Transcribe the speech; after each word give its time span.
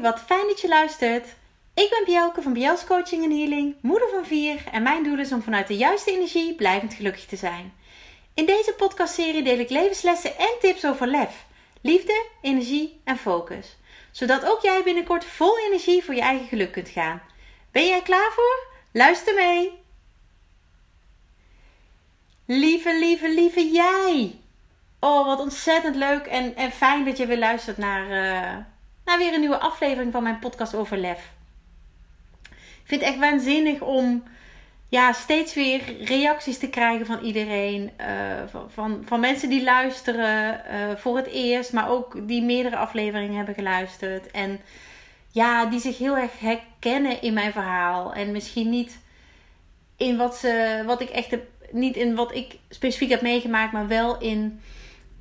Wat 0.00 0.20
fijn 0.20 0.46
dat 0.46 0.60
je 0.60 0.68
luistert. 0.68 1.26
Ik 1.74 1.90
ben 1.90 2.04
Bjelke 2.04 2.42
van 2.42 2.52
Bjels 2.52 2.84
Coaching 2.84 3.24
en 3.24 3.30
Healing, 3.30 3.74
moeder 3.80 4.08
van 4.08 4.24
vier 4.24 4.64
en 4.72 4.82
mijn 4.82 5.02
doel 5.02 5.18
is 5.18 5.32
om 5.32 5.42
vanuit 5.42 5.66
de 5.66 5.76
juiste 5.76 6.10
energie 6.10 6.54
blijvend 6.54 6.94
gelukkig 6.94 7.24
te 7.24 7.36
zijn. 7.36 7.72
In 8.34 8.46
deze 8.46 8.74
podcastserie 8.76 9.42
deel 9.42 9.58
ik 9.58 9.70
levenslessen 9.70 10.38
en 10.38 10.54
tips 10.60 10.86
over 10.86 11.06
lef, 11.06 11.44
liefde, 11.80 12.26
energie 12.40 13.00
en 13.04 13.16
focus. 13.16 13.76
Zodat 14.10 14.46
ook 14.46 14.62
jij 14.62 14.82
binnenkort 14.82 15.24
vol 15.24 15.58
energie 15.58 16.04
voor 16.04 16.14
je 16.14 16.20
eigen 16.20 16.46
geluk 16.46 16.72
kunt 16.72 16.88
gaan. 16.88 17.22
Ben 17.72 17.86
jij 17.86 18.02
klaar 18.02 18.32
voor? 18.32 18.66
Luister 18.92 19.34
mee! 19.34 19.82
Lieve, 22.46 22.98
lieve, 22.98 23.28
lieve 23.28 23.70
jij! 23.70 24.38
Oh, 25.00 25.26
wat 25.26 25.40
ontzettend 25.40 25.96
leuk 25.96 26.26
en, 26.26 26.56
en 26.56 26.72
fijn 26.72 27.04
dat 27.04 27.16
je 27.16 27.26
weer 27.26 27.38
luistert 27.38 27.76
naar, 27.76 28.10
uh, 28.10 28.64
naar 29.04 29.18
weer 29.18 29.34
een 29.34 29.40
nieuwe 29.40 29.60
aflevering 29.60 30.12
van 30.12 30.22
mijn 30.22 30.38
podcast 30.38 30.74
over 30.74 30.96
lef. 30.96 31.32
Ik 32.50 32.90
vind 32.90 33.00
het 33.00 33.10
echt 33.10 33.18
waanzinnig 33.18 33.80
om 33.80 34.22
ja, 34.88 35.12
steeds 35.12 35.54
weer 35.54 36.04
reacties 36.04 36.58
te 36.58 36.68
krijgen 36.68 37.06
van 37.06 37.20
iedereen. 37.20 37.90
Uh, 38.00 38.06
van, 38.46 38.70
van, 38.70 39.02
van, 39.04 39.20
mensen 39.20 39.48
die 39.48 39.64
luisteren 39.64 40.62
uh, 40.70 40.96
voor 40.96 41.16
het 41.16 41.26
eerst, 41.26 41.72
maar 41.72 41.88
ook 41.88 42.28
die 42.28 42.42
meerdere 42.42 42.76
afleveringen 42.76 43.36
hebben 43.36 43.54
geluisterd. 43.54 44.30
En 44.30 44.60
ja, 45.30 45.66
die 45.66 45.80
zich 45.80 45.98
heel 45.98 46.16
erg 46.16 46.40
herkennen 46.40 47.22
in 47.22 47.32
mijn 47.32 47.52
verhaal. 47.52 48.12
En 48.12 48.32
misschien 48.32 48.70
niet 48.70 48.98
in 49.96 50.16
wat, 50.16 50.36
ze, 50.36 50.82
wat 50.86 51.00
ik 51.00 51.08
echt 51.08 51.36
niet 51.70 51.96
in 51.96 52.14
wat 52.14 52.34
ik 52.34 52.58
specifiek 52.68 53.10
heb 53.10 53.22
meegemaakt, 53.22 53.72
maar 53.72 53.88
wel 53.88 54.18
in 54.18 54.60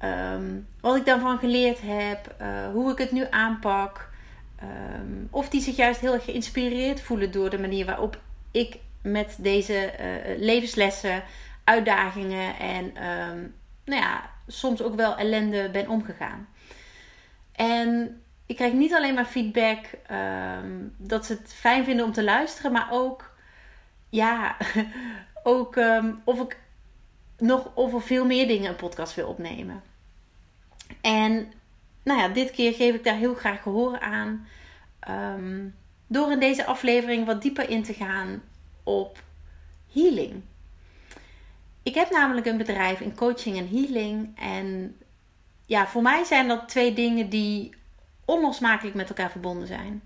um, 0.04 0.68
wat 0.80 0.96
ik 0.96 1.06
daarvan 1.06 1.38
geleerd 1.38 1.80
heb, 1.82 2.36
uh, 2.42 2.72
hoe 2.72 2.92
ik 2.92 2.98
het 2.98 3.12
nu 3.12 3.26
aanpak. 3.30 4.10
Um, 4.64 5.28
of 5.32 5.50
die 5.50 5.62
zich 5.62 5.76
juist 5.76 6.00
heel 6.00 6.14
erg 6.14 6.24
geïnspireerd 6.24 7.02
voelen 7.02 7.32
door 7.32 7.50
de 7.50 7.60
manier 7.60 7.86
waarop 7.86 8.20
ik 8.52 8.78
met 9.02 9.36
deze 9.40 9.94
uh, 10.00 10.40
levenslessen, 10.40 11.24
uitdagingen 11.64 12.60
en 12.60 12.86
um, 12.86 13.56
nou 13.86 14.02
ja, 14.02 14.30
soms 14.48 14.82
ook 14.82 14.96
wel 14.96 15.18
ellende 15.18 15.70
ben 15.70 15.88
omgegaan. 15.88 16.48
En 17.52 18.22
ik 18.46 18.56
krijg 18.56 18.74
niet 18.74 18.94
alleen 18.94 19.14
maar 19.14 19.26
feedback 19.26 19.86
dat 20.98 21.26
ze 21.26 21.34
het 21.34 21.54
fijn 21.54 21.86
vinden 21.86 22.06
om 22.06 22.12
te 22.12 22.24
luisteren, 22.24 22.72
maar 22.72 22.88
ook, 22.92 23.36
ja, 24.10 24.58
ook 25.44 25.80
of 26.24 26.42
ik 26.42 26.58
nog 27.38 27.72
over 27.76 28.02
veel 28.02 28.26
meer 28.26 28.48
dingen 28.48 28.70
een 28.70 28.76
podcast 28.76 29.16
wil 29.16 29.28
opnemen. 29.28 29.82
En 31.02 31.54
nou 32.04 32.20
ja, 32.20 32.28
dit 32.28 32.52
keer 32.52 32.74
geef 32.74 32.96
ik 32.96 33.04
daar 33.04 33.18
heel 33.18 33.36
graag 33.36 33.62
gehoor 33.62 34.00
aan. 34.00 34.48
Um, 35.10 35.76
door 36.08 36.32
in 36.32 36.40
deze 36.40 36.66
aflevering 36.66 37.26
wat 37.26 37.42
dieper 37.42 37.70
in 37.70 37.84
te 37.84 37.94
gaan 37.94 38.42
op 38.84 39.24
healing. 39.94 40.42
Ik 41.84 41.96
heb 41.96 42.10
namelijk 42.12 42.46
een 42.46 42.58
bedrijf 42.58 43.00
in 43.00 43.16
coaching 43.16 43.58
en 43.58 43.70
healing. 43.70 44.38
En 44.40 44.98
ja, 45.66 45.88
voor 45.88 46.02
mij 46.02 46.24
zijn 46.24 46.48
dat 46.48 46.70
twee 46.70 46.94
dingen 46.94 47.30
die 47.30 47.74
onlosmakelijk 48.26 48.96
met 48.96 49.10
elkaar 49.10 49.32
verbonden 49.32 49.68
zijn. 49.68 50.04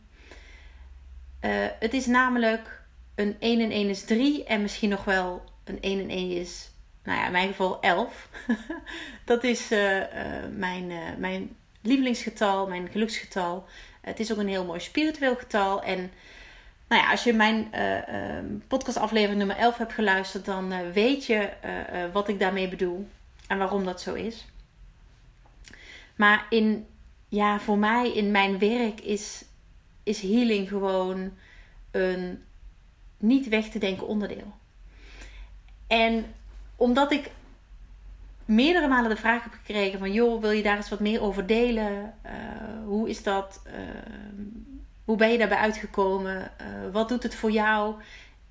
Uh, 1.41 1.51
het 1.79 1.93
is 1.93 2.05
namelijk 2.05 2.81
een 3.15 3.35
1 3.39 3.59
en 3.59 3.71
1 3.71 3.89
is 3.89 4.05
3 4.05 4.43
en 4.43 4.61
misschien 4.61 4.89
nog 4.89 5.03
wel 5.03 5.43
een 5.63 5.81
1 5.81 5.99
en 5.99 6.09
1 6.09 6.31
is 6.31 6.71
nou 7.07 7.19
ja, 7.19 7.25
in 7.25 7.31
mijn 7.31 7.47
geval 7.47 7.81
11. 7.81 8.29
dat 9.25 9.43
is 9.43 9.71
uh, 9.71 9.97
uh, 9.97 10.05
mijn, 10.51 10.89
uh, 10.89 10.97
mijn 11.17 11.55
lievelingsgetal, 11.81 12.67
mijn 12.67 12.89
geluksgetal. 12.89 13.65
Het 14.01 14.19
is 14.19 14.31
ook 14.31 14.37
een 14.37 14.47
heel 14.47 14.65
mooi 14.65 14.79
spiritueel 14.79 15.35
getal. 15.35 15.83
En 15.83 16.11
nou 16.87 17.01
ja, 17.01 17.11
als 17.11 17.23
je 17.23 17.33
mijn 17.33 17.73
ehm, 17.73 18.45
podcastaflevering 18.67 19.37
nummer 19.37 19.55
11 19.55 19.77
hebt 19.77 19.93
geluisterd, 19.93 20.45
dan 20.45 20.91
weet 20.91 21.25
je 21.25 21.49
wat 22.13 22.27
ik 22.27 22.39
daarmee 22.39 22.69
bedoel 22.69 23.07
en 23.47 23.57
waarom 23.57 23.85
dat 23.85 24.01
zo 24.01 24.13
is. 24.13 24.45
Maar 26.15 26.45
in, 26.49 26.87
ja, 27.29 27.59
voor 27.59 27.77
mij 27.77 28.13
in 28.13 28.31
mijn 28.31 28.59
werk 28.59 29.01
is, 29.01 29.45
is 30.03 30.21
healing 30.21 30.67
gewoon 30.67 31.31
een 31.91 32.43
niet 33.17 33.47
weg 33.47 33.69
te 33.69 33.79
denken 33.79 34.07
onderdeel. 34.07 34.53
En 35.87 36.25
omdat 36.77 37.11
ik 37.11 37.31
meerdere 38.45 38.87
malen 38.87 39.09
de 39.09 39.15
vraag 39.15 39.43
heb 39.43 39.53
gekregen 39.53 39.99
van... 39.99 40.11
joh, 40.11 40.41
wil 40.41 40.51
je 40.51 40.63
daar 40.63 40.75
eens 40.75 40.89
wat 40.89 40.99
meer 40.99 41.21
over 41.21 41.45
delen? 41.45 42.13
Uh, 42.25 42.31
hoe 42.85 43.09
is 43.09 43.23
dat? 43.23 43.61
Uh, 43.67 43.73
hoe 45.05 45.17
ben 45.17 45.31
je 45.31 45.37
daarbij 45.37 45.57
uitgekomen? 45.57 46.51
Uh, 46.61 46.91
wat 46.91 47.09
doet 47.09 47.23
het 47.23 47.35
voor 47.35 47.51
jou? 47.51 47.95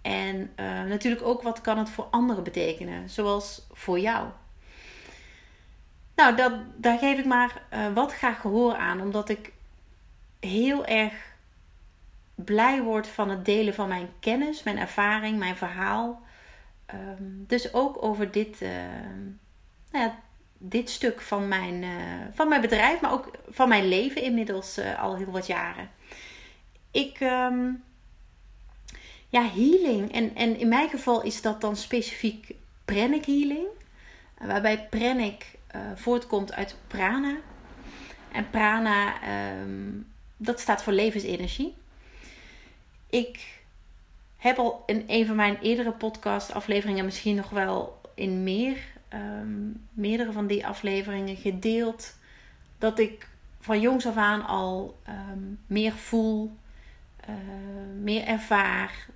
En 0.02 0.50
natuurlijk 0.88 1.22
ook 1.22 1.42
wat 1.42 1.60
kan 1.60 1.78
het 1.78 1.90
voor 1.90 2.06
anderen 2.10 2.44
betekenen? 2.44 3.10
Zoals 3.10 3.66
voor 3.72 3.98
jou. 3.98 4.28
Nou, 6.16 6.36
dat, 6.36 6.52
daar 6.76 6.98
geef 6.98 7.18
ik 7.18 7.24
maar 7.24 7.62
wat 7.94 8.12
graag 8.12 8.40
gehoor 8.40 8.74
aan. 8.74 9.00
Omdat 9.00 9.28
ik 9.28 9.52
heel 10.40 10.84
erg 10.84 11.14
blij 12.34 12.82
word 12.82 13.08
van 13.08 13.30
het 13.30 13.44
delen 13.44 13.74
van 13.74 13.88
mijn 13.88 14.08
kennis, 14.20 14.62
mijn 14.62 14.78
ervaring, 14.78 15.38
mijn 15.38 15.56
verhaal... 15.56 16.25
Um, 16.94 17.44
dus 17.46 17.74
ook 17.74 18.02
over 18.02 18.30
dit, 18.30 18.60
uh, 18.62 18.70
nou 19.90 20.04
ja, 20.04 20.18
dit 20.58 20.90
stuk 20.90 21.20
van 21.20 21.48
mijn, 21.48 21.82
uh, 21.82 21.90
van 22.32 22.48
mijn 22.48 22.60
bedrijf, 22.60 23.00
maar 23.00 23.12
ook 23.12 23.30
van 23.48 23.68
mijn 23.68 23.88
leven 23.88 24.22
inmiddels 24.22 24.78
uh, 24.78 25.02
al 25.02 25.16
heel 25.16 25.30
wat 25.30 25.46
jaren. 25.46 25.90
Ik, 26.90 27.20
um, 27.20 27.82
ja, 29.28 29.42
healing. 29.42 30.12
En, 30.12 30.34
en 30.34 30.58
in 30.58 30.68
mijn 30.68 30.88
geval 30.88 31.22
is 31.22 31.42
dat 31.42 31.60
dan 31.60 31.76
specifiek 31.76 32.54
pranic 32.84 33.24
healing. 33.24 33.66
Waarbij 34.38 34.88
pranic 34.88 35.44
voortkomt 35.94 36.52
uit 36.52 36.76
prana. 36.86 37.36
En 38.32 38.50
prana, 38.50 39.14
dat 40.36 40.60
staat 40.60 40.82
voor 40.82 40.92
levensenergie. 40.92 41.74
Ik 43.10 43.64
heb 44.46 44.58
al 44.58 44.82
in 44.86 45.04
een 45.06 45.26
van 45.26 45.36
mijn 45.36 45.58
eerdere 45.60 45.92
podcast 45.92 46.52
afleveringen, 46.52 47.04
misschien 47.04 47.36
nog 47.36 47.50
wel 47.50 48.00
in 48.14 48.42
meer, 48.42 48.78
um, 49.12 49.86
meerdere 49.92 50.32
van 50.32 50.46
die 50.46 50.66
afleveringen 50.66 51.36
gedeeld. 51.36 52.14
Dat 52.78 52.98
ik 52.98 53.28
van 53.60 53.80
jongs 53.80 54.06
af 54.06 54.16
aan 54.16 54.46
al 54.46 54.98
um, 55.08 55.58
meer 55.66 55.92
voel, 55.92 56.56
uh, 57.28 57.34
meer 58.02 58.24
ervaar 58.24 59.06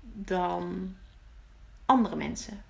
dan 0.00 0.94
andere 1.86 2.16
mensen. 2.16 2.62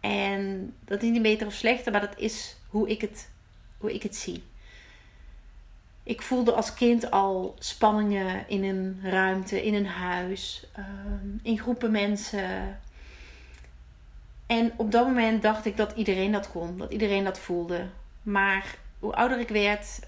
En 0.00 0.74
dat 0.84 1.02
is 1.02 1.10
niet 1.10 1.22
beter 1.22 1.46
of 1.46 1.52
slechter, 1.52 1.92
maar 1.92 2.00
dat 2.00 2.18
is 2.18 2.56
hoe 2.68 2.88
ik 2.88 3.00
het, 3.00 3.30
hoe 3.78 3.94
ik 3.94 4.02
het 4.02 4.16
zie. 4.16 4.42
Ik 6.02 6.22
voelde 6.22 6.52
als 6.52 6.74
kind 6.74 7.10
al 7.10 7.54
spanningen 7.58 8.48
in 8.48 8.64
een 8.64 9.00
ruimte, 9.02 9.64
in 9.64 9.74
een 9.74 9.86
huis, 9.86 10.66
ehm, 10.72 11.28
in 11.42 11.58
groepen 11.58 11.90
mensen. 11.90 12.80
En 14.46 14.72
op 14.76 14.92
dat 14.92 15.06
moment 15.06 15.42
dacht 15.42 15.64
ik 15.64 15.76
dat 15.76 15.92
iedereen 15.96 16.32
dat 16.32 16.50
kon, 16.50 16.78
dat 16.78 16.92
iedereen 16.92 17.24
dat 17.24 17.38
voelde. 17.38 17.86
Maar 18.22 18.76
hoe 18.98 19.14
ouder 19.14 19.38
ik 19.38 19.48
werd, 19.48 20.00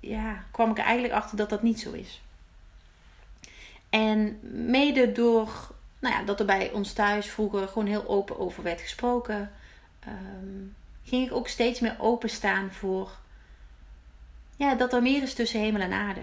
ja, 0.00 0.44
kwam 0.50 0.70
ik 0.70 0.78
er 0.78 0.84
eigenlijk 0.84 1.14
achter 1.14 1.36
dat 1.36 1.50
dat 1.50 1.62
niet 1.62 1.80
zo 1.80 1.92
is. 1.92 2.22
En 3.90 4.38
mede 4.42 5.12
door 5.12 5.76
nou 5.98 6.14
ja, 6.14 6.22
dat 6.22 6.40
er 6.40 6.46
bij 6.46 6.72
ons 6.72 6.92
thuis 6.92 7.26
vroeger 7.26 7.68
gewoon 7.68 7.88
heel 7.88 8.08
open 8.08 8.38
over 8.38 8.62
werd 8.62 8.80
gesproken, 8.80 9.50
um, 10.08 10.74
ging 11.04 11.26
ik 11.26 11.34
ook 11.34 11.48
steeds 11.48 11.80
meer 11.80 11.96
openstaan 11.98 12.72
voor 12.72 13.10
ja, 14.58 14.74
dat 14.74 14.92
er 14.92 15.02
meer 15.02 15.22
is 15.22 15.34
tussen 15.34 15.60
hemel 15.60 15.80
en 15.80 15.92
aarde. 15.92 16.20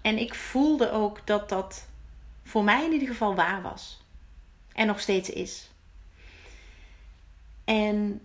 En 0.00 0.18
ik 0.18 0.34
voelde 0.34 0.90
ook 0.90 1.26
dat 1.26 1.48
dat 1.48 1.88
voor 2.42 2.64
mij 2.64 2.84
in 2.84 2.92
ieder 2.92 3.08
geval 3.08 3.34
waar 3.34 3.62
was. 3.62 4.04
En 4.72 4.86
nog 4.86 5.00
steeds 5.00 5.30
is. 5.30 5.70
En 7.64 8.20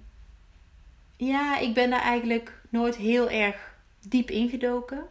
ja, 1.16 1.58
ik 1.58 1.74
ben 1.74 1.90
daar 1.90 2.02
eigenlijk 2.02 2.62
nooit 2.70 2.96
heel 2.96 3.30
erg 3.30 3.76
diep 4.08 4.30
ingedoken. 4.30 5.06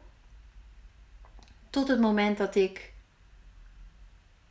Tot 1.70 1.88
het 1.88 2.00
moment 2.00 2.38
dat 2.38 2.54
ik, 2.54 2.92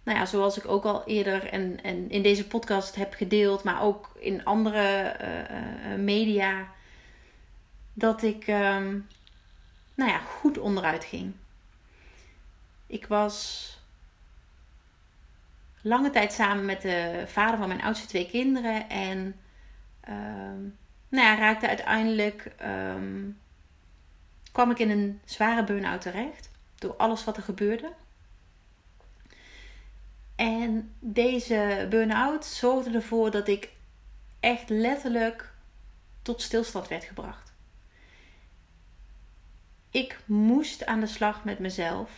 nou 0.04 0.18
ja, 0.18 0.26
zoals 0.26 0.58
ik 0.58 0.68
ook 0.68 0.86
al 0.86 1.04
eerder 1.06 1.50
en, 1.50 1.84
en 1.84 2.10
in 2.10 2.22
deze 2.22 2.48
podcast 2.48 2.96
heb 2.96 3.14
gedeeld, 3.14 3.64
maar 3.64 3.82
ook 3.82 4.12
in 4.20 4.46
andere 4.46 5.16
uh, 5.22 6.04
media 6.04 6.74
dat 7.98 8.24
ik 8.24 8.48
um, 8.48 9.08
nou 9.96 10.12
ja, 10.12 10.20
goed 10.20 10.58
onderuit 10.58 11.04
ging. 11.04 11.34
Ik 12.88 13.08
was 13.08 13.70
lange 15.82 16.10
tijd 16.10 16.34
samen 16.34 16.66
met 16.66 16.82
de 16.82 17.24
vader 17.28 17.58
van 17.58 17.68
mijn 17.68 17.82
oudste 17.82 18.08
twee 18.08 18.30
kinderen 18.30 18.90
en 18.90 19.18
um, 20.10 20.78
nou 21.10 21.28
ja, 21.28 21.36
raakte 21.36 21.68
uiteindelijk 21.68 22.52
um, 22.62 23.40
kwam 24.52 24.72
ik 24.72 24.80
in 24.80 24.90
een 24.90 25.22
zware 25.26 25.64
burn-out 25.64 26.02
terecht. 26.02 26.50
Door 26.76 26.96
alles 26.96 27.24
wat 27.24 27.38
er 27.38 27.44
gebeurde. 27.44 27.92
En 30.36 30.96
deze 31.00 31.88
burn-out 31.90 32.46
zorgde 32.46 32.92
ervoor 32.92 33.32
dat 33.32 33.48
ik 33.48 33.70
echt 34.40 34.70
letterlijk 34.70 35.54
tot 36.22 36.42
stilstand 36.42 36.88
werd 36.88 37.04
gebracht. 37.04 37.45
Ik 39.96 40.20
moest 40.26 40.86
aan 40.86 41.00
de 41.00 41.08
slag 41.08 41.44
met 41.44 41.60
mezelf 41.60 42.12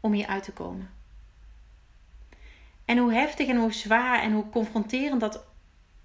om 0.00 0.12
hier 0.12 0.26
uit 0.26 0.42
te 0.42 0.52
komen. 0.52 0.90
En 2.84 2.98
hoe 2.98 3.12
heftig 3.12 3.48
en 3.48 3.56
hoe 3.56 3.72
zwaar 3.72 4.22
en 4.22 4.32
hoe 4.32 4.48
confronterend 4.48 5.20
dat 5.20 5.44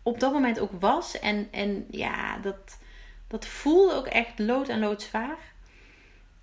op 0.04 0.20
dat 0.20 0.34
moment 0.34 0.60
ook 0.60 0.72
was. 0.80 1.20
En, 1.20 1.48
en 1.52 1.86
ja, 1.90 2.38
dat, 2.38 2.80
dat 3.28 3.46
voelde 3.46 3.94
ook 3.94 4.08
echt 4.08 4.40
lood 4.40 4.70
en 4.70 4.80
lood 4.80 5.02
zwaar. 5.02 5.38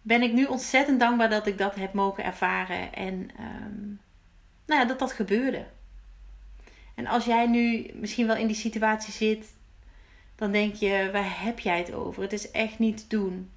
Ben 0.02 0.22
ik 0.22 0.32
nu 0.32 0.44
ontzettend 0.44 1.00
dankbaar 1.00 1.30
dat 1.30 1.46
ik 1.46 1.58
dat 1.58 1.74
heb 1.74 1.92
mogen 1.92 2.24
ervaren. 2.24 2.92
En 2.92 3.30
um, 3.40 4.00
nou 4.66 4.80
ja, 4.80 4.84
dat 4.84 4.98
dat 4.98 5.12
gebeurde. 5.12 5.66
En 6.94 7.06
als 7.06 7.24
jij 7.24 7.46
nu 7.46 7.90
misschien 7.94 8.26
wel 8.26 8.36
in 8.36 8.46
die 8.46 8.56
situatie 8.56 9.12
zit, 9.12 9.52
dan 10.34 10.52
denk 10.52 10.74
je, 10.74 11.08
waar 11.12 11.42
heb 11.44 11.58
jij 11.58 11.78
het 11.78 11.92
over? 11.92 12.22
Het 12.22 12.32
is 12.32 12.50
echt 12.50 12.78
niet 12.78 12.98
te 12.98 13.16
doen. 13.16 13.52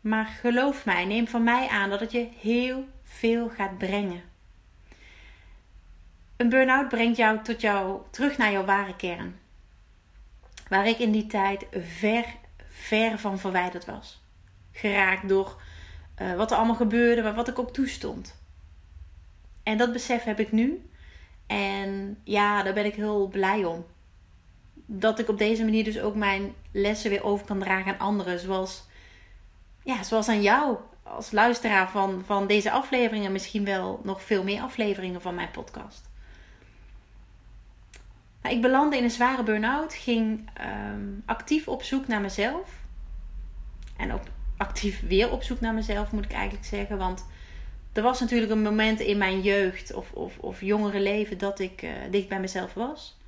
Maar 0.00 0.26
geloof 0.26 0.84
mij, 0.84 1.04
neem 1.04 1.28
van 1.28 1.44
mij 1.44 1.68
aan 1.68 1.90
dat 1.90 2.00
het 2.00 2.12
je 2.12 2.28
heel 2.40 2.88
veel 3.02 3.48
gaat 3.48 3.78
brengen. 3.78 4.22
Een 6.36 6.48
burn-out 6.48 6.88
brengt 6.88 7.16
jou 7.16 7.42
tot 7.42 7.60
jou 7.60 8.00
terug 8.10 8.38
naar 8.38 8.52
jouw 8.52 8.64
ware 8.64 8.96
kern. 8.96 9.38
Waar 10.68 10.86
ik 10.86 10.98
in 10.98 11.12
die 11.12 11.26
tijd 11.26 11.66
ver, 11.70 12.24
ver 12.68 13.18
van 13.18 13.38
verwijderd 13.38 13.84
was. 13.84 14.22
Geraakt 14.72 15.28
door 15.28 15.60
uh, 16.22 16.36
wat 16.36 16.50
er 16.50 16.56
allemaal 16.56 16.74
gebeurde, 16.74 17.22
maar 17.22 17.34
wat 17.34 17.48
ik 17.48 17.58
ook 17.58 17.72
toestond. 17.72 18.42
En 19.62 19.76
dat 19.76 19.92
besef 19.92 20.24
heb 20.24 20.40
ik 20.40 20.52
nu. 20.52 20.90
En 21.46 22.18
ja, 22.24 22.62
daar 22.62 22.74
ben 22.74 22.84
ik 22.84 22.94
heel 22.94 23.28
blij 23.28 23.64
om. 23.64 23.86
Dat 24.74 25.18
ik 25.18 25.28
op 25.28 25.38
deze 25.38 25.64
manier 25.64 25.84
dus 25.84 26.00
ook 26.00 26.14
mijn 26.14 26.54
lessen 26.72 27.10
weer 27.10 27.24
over 27.24 27.46
kan 27.46 27.58
dragen 27.58 27.92
aan 27.92 27.98
anderen. 27.98 28.38
Zoals, 28.38 28.88
ja, 29.90 30.02
zoals 30.02 30.28
aan 30.28 30.42
jou 30.42 30.76
als 31.02 31.30
luisteraar 31.30 31.90
van, 31.90 32.22
van 32.26 32.46
deze 32.46 32.70
afleveringen. 32.70 33.32
Misschien 33.32 33.64
wel 33.64 34.00
nog 34.02 34.22
veel 34.22 34.42
meer 34.42 34.62
afleveringen 34.62 35.22
van 35.22 35.34
mijn 35.34 35.50
podcast. 35.50 36.08
Nou, 38.42 38.54
ik 38.54 38.62
belandde 38.62 38.96
in 38.96 39.04
een 39.04 39.10
zware 39.10 39.42
burn-out. 39.42 39.94
Ging 39.94 40.50
ehm, 40.54 41.08
actief 41.24 41.68
op 41.68 41.82
zoek 41.82 42.06
naar 42.06 42.20
mezelf. 42.20 42.70
En 43.96 44.12
ook 44.12 44.22
actief 44.56 45.00
weer 45.00 45.30
op 45.30 45.42
zoek 45.42 45.60
naar 45.60 45.74
mezelf 45.74 46.12
moet 46.12 46.24
ik 46.24 46.32
eigenlijk 46.32 46.64
zeggen. 46.64 46.98
Want 46.98 47.26
er 47.92 48.02
was 48.02 48.20
natuurlijk 48.20 48.52
een 48.52 48.62
moment 48.62 49.00
in 49.00 49.18
mijn 49.18 49.40
jeugd 49.40 49.94
of, 49.94 50.12
of, 50.12 50.38
of 50.38 50.60
jongere 50.60 51.00
leven 51.00 51.38
dat 51.38 51.58
ik 51.58 51.82
uh, 51.82 51.90
dicht 52.10 52.28
bij 52.28 52.40
mezelf 52.40 52.74
was. 52.74 53.18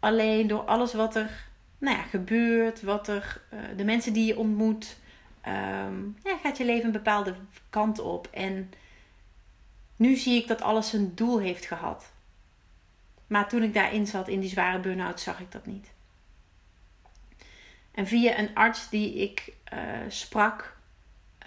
Alleen 0.00 0.46
door 0.46 0.62
alles 0.62 0.94
wat 0.94 1.16
er 1.16 1.48
nou 1.78 1.96
ja, 1.96 2.02
gebeurt, 2.02 2.82
wat 2.82 3.08
er, 3.08 3.40
uh, 3.54 3.60
de 3.76 3.84
mensen 3.84 4.12
die 4.12 4.26
je 4.26 4.38
ontmoet, 4.38 4.96
um, 5.46 6.16
ja, 6.22 6.36
gaat 6.42 6.56
je 6.56 6.64
leven 6.64 6.84
een 6.84 6.92
bepaalde 6.92 7.34
kant 7.70 7.98
op. 7.98 8.28
En 8.30 8.72
nu 9.96 10.16
zie 10.16 10.40
ik 10.42 10.48
dat 10.48 10.62
alles 10.62 10.92
een 10.92 11.14
doel 11.14 11.40
heeft 11.40 11.66
gehad. 11.66 12.12
Maar 13.26 13.48
toen 13.48 13.62
ik 13.62 13.74
daarin 13.74 14.06
zat, 14.06 14.28
in 14.28 14.40
die 14.40 14.48
zware 14.48 14.78
burn-out, 14.78 15.20
zag 15.20 15.40
ik 15.40 15.52
dat 15.52 15.66
niet. 15.66 15.92
En 17.90 18.06
via 18.06 18.38
een 18.38 18.54
arts 18.54 18.88
die 18.88 19.14
ik 19.14 19.52
uh, 19.72 19.80
sprak, 20.08 20.76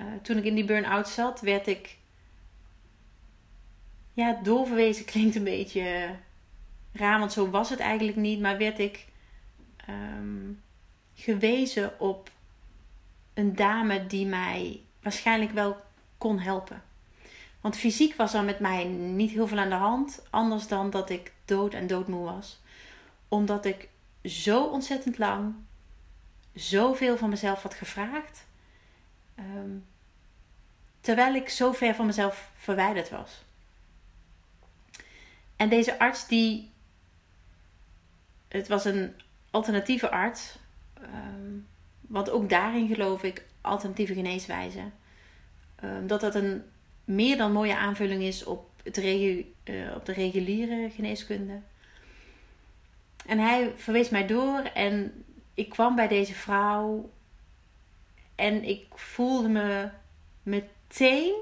uh, 0.01 0.07
toen 0.21 0.37
ik 0.37 0.43
in 0.43 0.55
die 0.55 0.65
burn-out 0.65 1.09
zat, 1.09 1.41
werd 1.41 1.67
ik 1.67 1.97
ja, 4.13 4.39
doorverwezen 4.43 5.05
klinkt 5.11 5.35
een 5.35 5.43
beetje 5.43 6.15
raar, 6.93 7.19
want 7.19 7.33
zo 7.33 7.49
was 7.49 7.69
het 7.69 7.79
eigenlijk 7.79 8.17
niet. 8.17 8.39
Maar 8.39 8.57
werd 8.57 8.79
ik 8.79 9.05
um, 9.89 10.61
gewezen 11.13 11.99
op 11.99 12.29
een 13.37 13.55
dame 13.55 14.07
die 14.07 14.25
mij 14.25 14.81
waarschijnlijk 15.01 15.51
wel 15.51 15.81
kon 16.17 16.39
helpen. 16.39 16.83
Want 17.61 17.77
fysiek 17.77 18.15
was 18.15 18.33
er 18.33 18.43
met 18.43 18.59
mij 18.59 18.83
niet 18.85 19.31
heel 19.31 19.47
veel 19.47 19.57
aan 19.57 19.69
de 19.69 19.75
hand. 19.75 20.23
Anders 20.29 20.67
dan 20.67 20.89
dat 20.89 21.09
ik 21.09 21.33
dood 21.45 21.73
en 21.73 21.87
doodmoe 21.87 22.25
was. 22.25 22.59
Omdat 23.27 23.65
ik 23.65 23.89
zo 24.23 24.63
ontzettend 24.63 25.17
lang 25.17 25.55
zoveel 26.53 27.17
van 27.17 27.29
mezelf 27.29 27.63
had 27.63 27.73
gevraagd. 27.73 28.45
Um, 29.39 29.85
terwijl 31.01 31.35
ik 31.35 31.49
zo 31.49 31.71
ver 31.71 31.95
van 31.95 32.05
mezelf 32.05 32.51
verwijderd 32.55 33.09
was. 33.09 33.43
En 35.55 35.69
deze 35.69 35.99
arts 35.99 36.27
die. 36.27 36.71
Het 38.47 38.67
was 38.67 38.85
een 38.85 39.21
alternatieve 39.51 40.09
arts. 40.09 40.57
Um, 41.01 41.67
want 42.07 42.29
ook 42.29 42.49
daarin 42.49 42.87
geloof 42.87 43.23
ik 43.23 43.45
alternatieve 43.61 44.13
geneeswijzen. 44.13 44.93
Um, 45.83 46.07
dat 46.07 46.21
dat 46.21 46.35
een 46.35 46.63
meer 47.05 47.37
dan 47.37 47.51
mooie 47.51 47.75
aanvulling 47.75 48.21
is 48.21 48.43
op, 48.43 48.69
het 48.83 48.97
uh, 48.97 49.43
op 49.95 50.05
de 50.05 50.13
reguliere 50.13 50.89
geneeskunde. 50.89 51.59
En 53.25 53.39
hij 53.39 53.73
verwees 53.75 54.09
mij 54.09 54.27
door 54.27 54.59
en 54.59 55.23
ik 55.53 55.69
kwam 55.69 55.95
bij 55.95 56.07
deze 56.07 56.33
vrouw 56.33 57.09
en 58.35 58.63
ik 58.63 58.85
voelde 58.95 59.49
me 59.49 59.89
meteen 60.43 61.33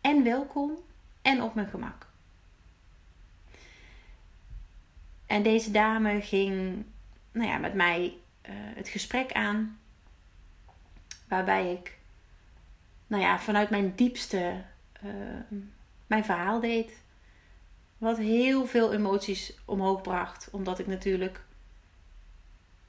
en 0.00 0.24
welkom 0.24 0.78
en 1.22 1.42
op 1.42 1.54
mijn 1.54 1.68
gemak. 1.68 2.06
En 5.26 5.42
deze 5.42 5.70
dame 5.70 6.20
ging 6.20 6.84
nou 7.32 7.48
ja, 7.48 7.58
met 7.58 7.74
mij 7.74 8.14
uh, 8.42 8.52
het 8.52 8.88
gesprek 8.88 9.32
aan. 9.32 9.78
Waarbij 11.28 11.72
ik 11.72 11.98
nou 13.06 13.22
ja, 13.22 13.38
vanuit 13.38 13.70
mijn 13.70 13.94
diepste 13.94 14.62
uh, 15.04 15.60
mijn 16.06 16.24
verhaal 16.24 16.60
deed. 16.60 17.02
Wat 17.98 18.18
heel 18.18 18.66
veel 18.66 18.92
emoties 18.92 19.54
omhoog 19.64 20.00
bracht. 20.00 20.48
Omdat 20.52 20.78
ik 20.78 20.86
natuurlijk 20.86 21.44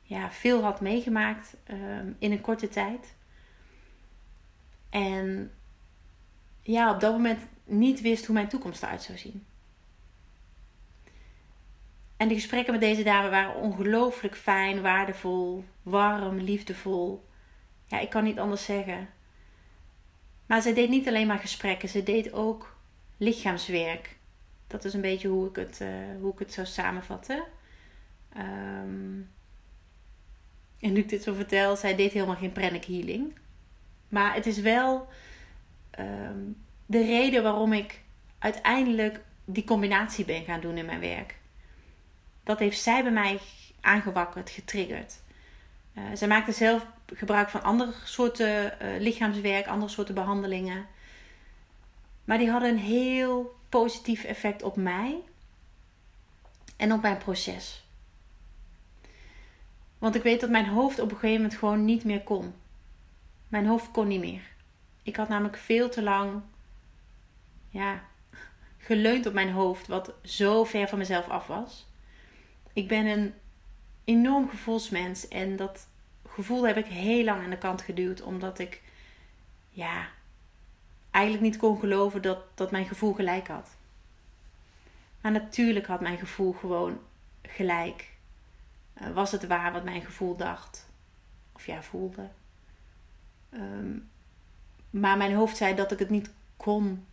ja, 0.01 0.31
veel 0.31 0.63
had 0.63 0.81
meegemaakt 0.81 1.55
uh, 1.67 1.77
in 2.19 2.31
een 2.31 2.41
korte 2.41 2.67
tijd. 2.67 3.15
En 4.89 5.51
ja, 6.61 6.93
op 6.93 6.99
dat 6.99 7.11
moment 7.13 7.41
niet 7.63 8.01
wist 8.01 8.25
hoe 8.25 8.35
mijn 8.35 8.47
toekomst 8.47 8.83
eruit 8.83 9.01
zou 9.01 9.17
zien. 9.17 9.45
En 12.21 12.27
de 12.27 12.33
gesprekken 12.33 12.71
met 12.71 12.81
deze 12.81 13.03
dame 13.03 13.29
waren 13.29 13.55
ongelooflijk 13.55 14.35
fijn, 14.35 14.81
waardevol, 14.81 15.65
warm, 15.83 16.37
liefdevol. 16.37 17.25
Ja, 17.87 17.99
ik 17.99 18.09
kan 18.09 18.23
niet 18.23 18.39
anders 18.39 18.65
zeggen. 18.65 19.09
Maar 20.45 20.61
zij 20.61 20.73
deed 20.73 20.89
niet 20.89 21.07
alleen 21.07 21.27
maar 21.27 21.39
gesprekken, 21.39 21.89
ze 21.89 22.03
deed 22.03 22.33
ook 22.33 22.77
lichaamswerk. 23.17 24.17
Dat 24.67 24.85
is 24.85 24.93
een 24.93 25.01
beetje 25.01 25.27
hoe 25.27 25.49
ik 25.49 25.55
het, 25.55 25.79
uh, 25.81 25.89
hoe 26.19 26.33
ik 26.33 26.39
het 26.39 26.53
zou 26.53 26.67
samenvatten. 26.67 27.43
Um, 28.37 29.29
en 30.79 30.93
nu 30.93 30.99
ik 30.99 31.09
dit 31.09 31.23
zo 31.23 31.33
vertel, 31.33 31.75
zij 31.75 31.95
deed 31.95 32.11
helemaal 32.11 32.35
geen 32.35 32.51
pranic 32.51 32.85
healing. 32.85 33.33
Maar 34.09 34.33
het 34.33 34.45
is 34.45 34.59
wel 34.59 35.07
um, 35.99 36.57
de 36.85 37.05
reden 37.05 37.43
waarom 37.43 37.73
ik 37.73 38.01
uiteindelijk 38.39 39.21
die 39.45 39.63
combinatie 39.63 40.25
ben 40.25 40.43
gaan 40.43 40.61
doen 40.61 40.77
in 40.77 40.85
mijn 40.85 40.99
werk 40.99 41.39
dat 42.43 42.59
heeft 42.59 42.79
zij 42.79 43.03
bij 43.03 43.11
mij 43.11 43.39
aangewakkerd, 43.81 44.49
getriggerd. 44.49 45.21
Uh, 45.93 46.03
zij 46.13 46.27
maakte 46.27 46.51
zelf 46.51 46.85
gebruik 47.05 47.49
van 47.49 47.63
andere 47.63 47.93
soorten 48.03 48.77
uh, 48.81 48.99
lichaamswerk, 48.99 49.67
andere 49.67 49.91
soorten 49.91 50.15
behandelingen. 50.15 50.85
Maar 52.25 52.37
die 52.37 52.49
hadden 52.49 52.69
een 52.69 52.77
heel 52.77 53.59
positief 53.69 54.23
effect 54.23 54.63
op 54.63 54.75
mij 54.75 55.21
en 56.77 56.93
op 56.93 57.01
mijn 57.01 57.17
proces. 57.17 57.85
Want 59.97 60.15
ik 60.15 60.23
weet 60.23 60.41
dat 60.41 60.49
mijn 60.49 60.67
hoofd 60.67 60.99
op 60.99 61.11
een 61.11 61.17
gegeven 61.17 61.41
moment 61.41 61.59
gewoon 61.59 61.85
niet 61.85 62.03
meer 62.03 62.21
kon. 62.21 62.53
Mijn 63.47 63.65
hoofd 63.65 63.91
kon 63.91 64.07
niet 64.07 64.19
meer. 64.19 64.41
Ik 65.03 65.15
had 65.15 65.29
namelijk 65.29 65.57
veel 65.57 65.89
te 65.89 66.03
lang 66.03 66.41
ja, 67.69 68.03
geleund 68.77 69.25
op 69.25 69.33
mijn 69.33 69.51
hoofd, 69.51 69.87
wat 69.87 70.13
zo 70.23 70.63
ver 70.63 70.87
van 70.87 70.97
mezelf 70.97 71.29
af 71.29 71.47
was 71.47 71.90
ik 72.73 72.87
ben 72.87 73.05
een 73.05 73.33
enorm 74.03 74.49
gevoelsmens. 74.49 75.27
En 75.27 75.55
dat 75.55 75.87
gevoel 76.27 76.67
heb 76.67 76.77
ik 76.77 76.85
heel 76.85 77.23
lang 77.23 77.43
aan 77.43 77.49
de 77.49 77.57
kant 77.57 77.81
geduwd. 77.81 78.21
Omdat 78.21 78.59
ik, 78.59 78.81
ja, 79.69 80.07
eigenlijk 81.11 81.43
niet 81.43 81.57
kon 81.57 81.79
geloven 81.79 82.21
dat, 82.21 82.39
dat 82.55 82.71
mijn 82.71 82.85
gevoel 82.85 83.13
gelijk 83.13 83.47
had. 83.47 83.69
Maar 85.21 85.31
natuurlijk 85.31 85.85
had 85.85 86.01
mijn 86.01 86.17
gevoel 86.17 86.53
gewoon 86.53 86.99
gelijk. 87.41 88.09
Uh, 89.01 89.09
was 89.13 89.31
het 89.31 89.47
waar 89.47 89.71
wat 89.71 89.83
mijn 89.83 90.01
gevoel 90.01 90.35
dacht? 90.35 90.89
Of 91.53 91.65
ja, 91.65 91.83
voelde. 91.83 92.29
Ehm, 93.49 93.97
maar 94.89 95.17
mijn 95.17 95.33
hoofd 95.35 95.57
zei 95.57 95.75
dat 95.75 95.91
ik 95.91 95.99
het 95.99 96.09
niet 96.09 96.31
kon 96.57 97.05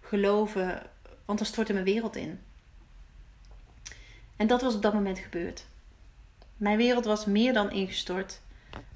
geloven, 0.00 0.82
want 1.24 1.40
er 1.40 1.46
stortte 1.46 1.72
mijn 1.72 1.84
wereld 1.84 2.16
in. 2.16 2.40
En 4.38 4.46
dat 4.46 4.62
was 4.62 4.74
op 4.74 4.82
dat 4.82 4.94
moment 4.94 5.18
gebeurd. 5.18 5.66
Mijn 6.56 6.76
wereld 6.76 7.04
was 7.04 7.24
meer 7.24 7.52
dan 7.52 7.70
ingestort. 7.70 8.40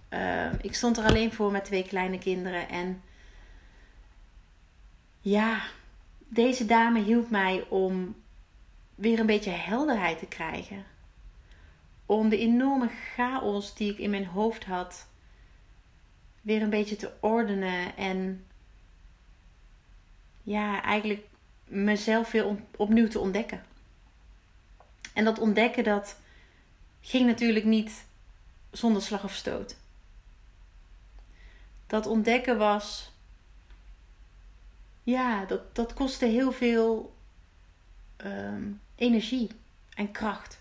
Ehm, 0.08 0.54
ik 0.60 0.74
stond 0.74 0.96
er 0.96 1.04
alleen 1.04 1.32
voor 1.32 1.50
met 1.50 1.64
twee 1.64 1.84
kleine 1.84 2.18
kinderen. 2.18 2.68
En 2.68 3.02
ja, 5.20 5.62
deze 6.18 6.66
dame 6.66 7.02
hielp 7.02 7.30
mij 7.30 7.64
om 7.68 8.14
weer 8.94 9.18
een 9.18 9.26
beetje 9.26 9.50
helderheid 9.50 10.18
te 10.18 10.26
krijgen. 10.26 10.84
Om 12.06 12.28
de 12.28 12.38
enorme 12.38 12.88
chaos 13.14 13.74
die 13.74 13.92
ik 13.92 13.98
in 13.98 14.10
mijn 14.10 14.26
hoofd 14.26 14.64
had, 14.64 15.06
weer 16.40 16.62
een 16.62 16.70
beetje 16.70 16.96
te 16.96 17.12
ordenen. 17.20 17.96
En 17.96 18.46
ja, 20.42 20.82
eigenlijk 20.82 21.24
mezelf 21.64 22.30
weer 22.30 22.56
opnieuw 22.76 23.08
te 23.08 23.18
ontdekken. 23.18 23.64
En 25.12 25.24
dat 25.24 25.38
ontdekken, 25.38 25.84
dat 25.84 26.20
ging 27.00 27.26
natuurlijk 27.26 27.64
niet 27.64 28.04
zonder 28.70 29.02
slag 29.02 29.24
of 29.24 29.34
stoot. 29.34 29.76
Dat 31.86 32.06
ontdekken 32.06 32.58
was, 32.58 33.12
ja, 35.02 35.44
dat, 35.44 35.74
dat 35.74 35.94
kostte 35.94 36.26
heel 36.26 36.52
veel 36.52 37.14
ehm, 38.16 38.70
energie 38.94 39.50
en 39.94 40.10
kracht. 40.10 40.58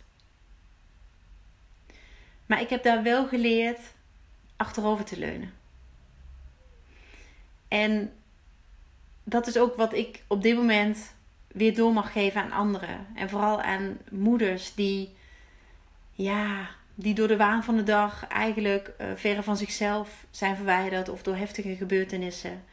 Maar 2.46 2.62
ik 2.62 2.70
heb 2.70 2.84
daar 2.84 3.04
wel 3.04 3.28
geleerd 3.28 3.80
achterover 4.56 5.06
te 5.06 5.18
leunen. 5.18 5.54
En 7.68 8.14
dat 9.24 9.48
is 9.48 9.58
ook 9.58 9.76
wat 9.76 9.94
ik 9.94 10.24
op 10.28 10.42
dit 10.42 10.56
moment 10.56 11.14
weer 11.54 11.76
door 11.76 11.94
mag 11.94 12.12
geven 12.12 12.42
aan 12.42 12.52
anderen. 12.52 13.08
En 13.16 13.30
vooral 13.30 13.62
aan 13.62 13.98
moeders 14.12 14.74
die, 14.76 15.16
ja, 16.12 16.70
die 16.96 17.14
door 17.14 17.28
de 17.28 17.38
waan 17.38 17.64
van 17.64 17.76
de 17.76 17.84
dag 17.84 18.28
eigenlijk 18.28 18.92
uh, 19.02 19.08
verre 19.16 19.44
van 19.44 19.58
zichzelf 19.58 20.26
zijn 20.30 20.56
verwijderd 20.56 21.10
of 21.10 21.24
door 21.24 21.36
heftige 21.36 21.76
gebeurtenissen. 21.76 22.64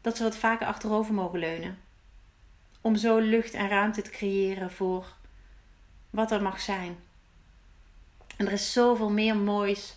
Dat 0.00 0.16
ze 0.16 0.22
wat 0.22 0.36
vaker 0.36 0.66
achterover 0.66 1.14
mogen 1.14 1.38
leunen. 1.38 1.78
Om 2.80 2.96
zo 2.96 3.18
lucht 3.18 3.54
en 3.54 3.68
ruimte 3.68 4.02
te 4.02 4.10
creëren 4.10 4.70
voor 4.70 5.06
wat 6.10 6.30
er 6.30 6.42
mag 6.42 6.60
zijn. 6.60 6.96
En 8.36 8.46
er 8.46 8.52
is 8.52 8.72
zoveel 8.72 9.10
meer 9.10 9.36
moois 9.36 9.96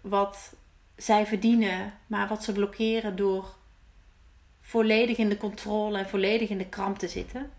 wat 0.00 0.54
zij 0.96 1.26
verdienen, 1.26 1.92
maar 2.06 2.28
wat 2.28 2.44
ze 2.44 2.52
blokkeren 2.52 3.16
door 3.16 3.56
volledig 4.68 5.16
in 5.16 5.28
de 5.28 5.36
controle 5.36 5.98
en 5.98 6.08
volledig 6.08 6.48
in 6.48 6.58
de 6.58 6.68
kramp 6.68 6.98
te 6.98 7.08
zitten. 7.08 7.50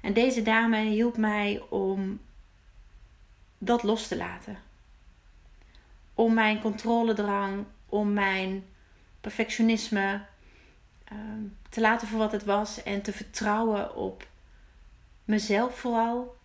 En 0.00 0.12
deze 0.12 0.42
dame 0.42 0.80
hielp 0.80 1.16
mij 1.16 1.62
om 1.68 2.20
dat 3.58 3.82
los 3.82 4.08
te 4.08 4.16
laten. 4.16 4.58
Om 6.14 6.34
mijn 6.34 6.60
controledrang, 6.60 7.64
om 7.88 8.12
mijn 8.12 8.64
perfectionisme 9.20 10.24
ehm, 11.04 11.42
te 11.68 11.80
laten 11.80 12.08
voor 12.08 12.18
wat 12.18 12.32
het 12.32 12.44
was 12.44 12.82
en 12.82 13.02
te 13.02 13.12
vertrouwen 13.12 13.96
op 13.96 14.26
mezelf 15.24 15.78
vooral, 15.78 16.36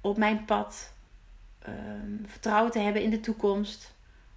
op 0.00 0.16
mijn 0.16 0.44
pad. 0.44 0.92
Um, 1.68 2.24
vertrouwen 2.26 2.72
te 2.72 2.78
hebben 2.78 3.02
in 3.02 3.10
de 3.10 3.20
toekomst, 3.20 3.94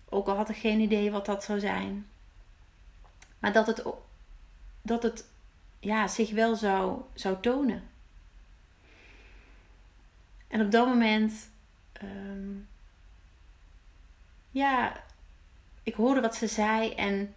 ook 0.10 0.28
al 0.28 0.36
had 0.36 0.50
ik 0.50 0.58
geen 0.58 0.80
idee 0.80 1.12
wat 1.12 1.26
dat 1.26 1.44
zou 1.44 1.60
zijn. 1.60 2.08
Maar 3.40 3.54
dat 3.54 3.68
het, 3.68 3.84
dat 4.82 5.04
het 5.04 5.26
ja, 5.80 6.08
zich 6.08 6.32
wel 6.32 6.56
zou, 6.56 7.02
zou 7.14 7.38
tonen. 7.42 7.84
En 10.48 10.62
op 10.62 10.72
dat 10.72 10.88
moment, 10.88 11.50
ehm, 11.94 12.52
ja, 14.52 15.04
ik 15.84 15.94
hoorde 15.94 16.22
wat 16.22 16.36
ze 16.36 16.48
zei 16.48 16.94
en 16.94 17.34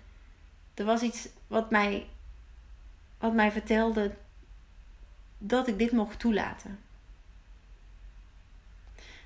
er 0.74 0.84
was 0.84 1.02
iets 1.02 1.28
wat 1.46 1.70
mij, 1.70 2.06
wat 3.18 3.32
mij 3.34 3.52
vertelde 3.52 4.14
dat 5.38 5.68
ik 5.68 5.78
dit 5.78 5.92
mocht 5.92 6.18
toelaten. 6.18 6.78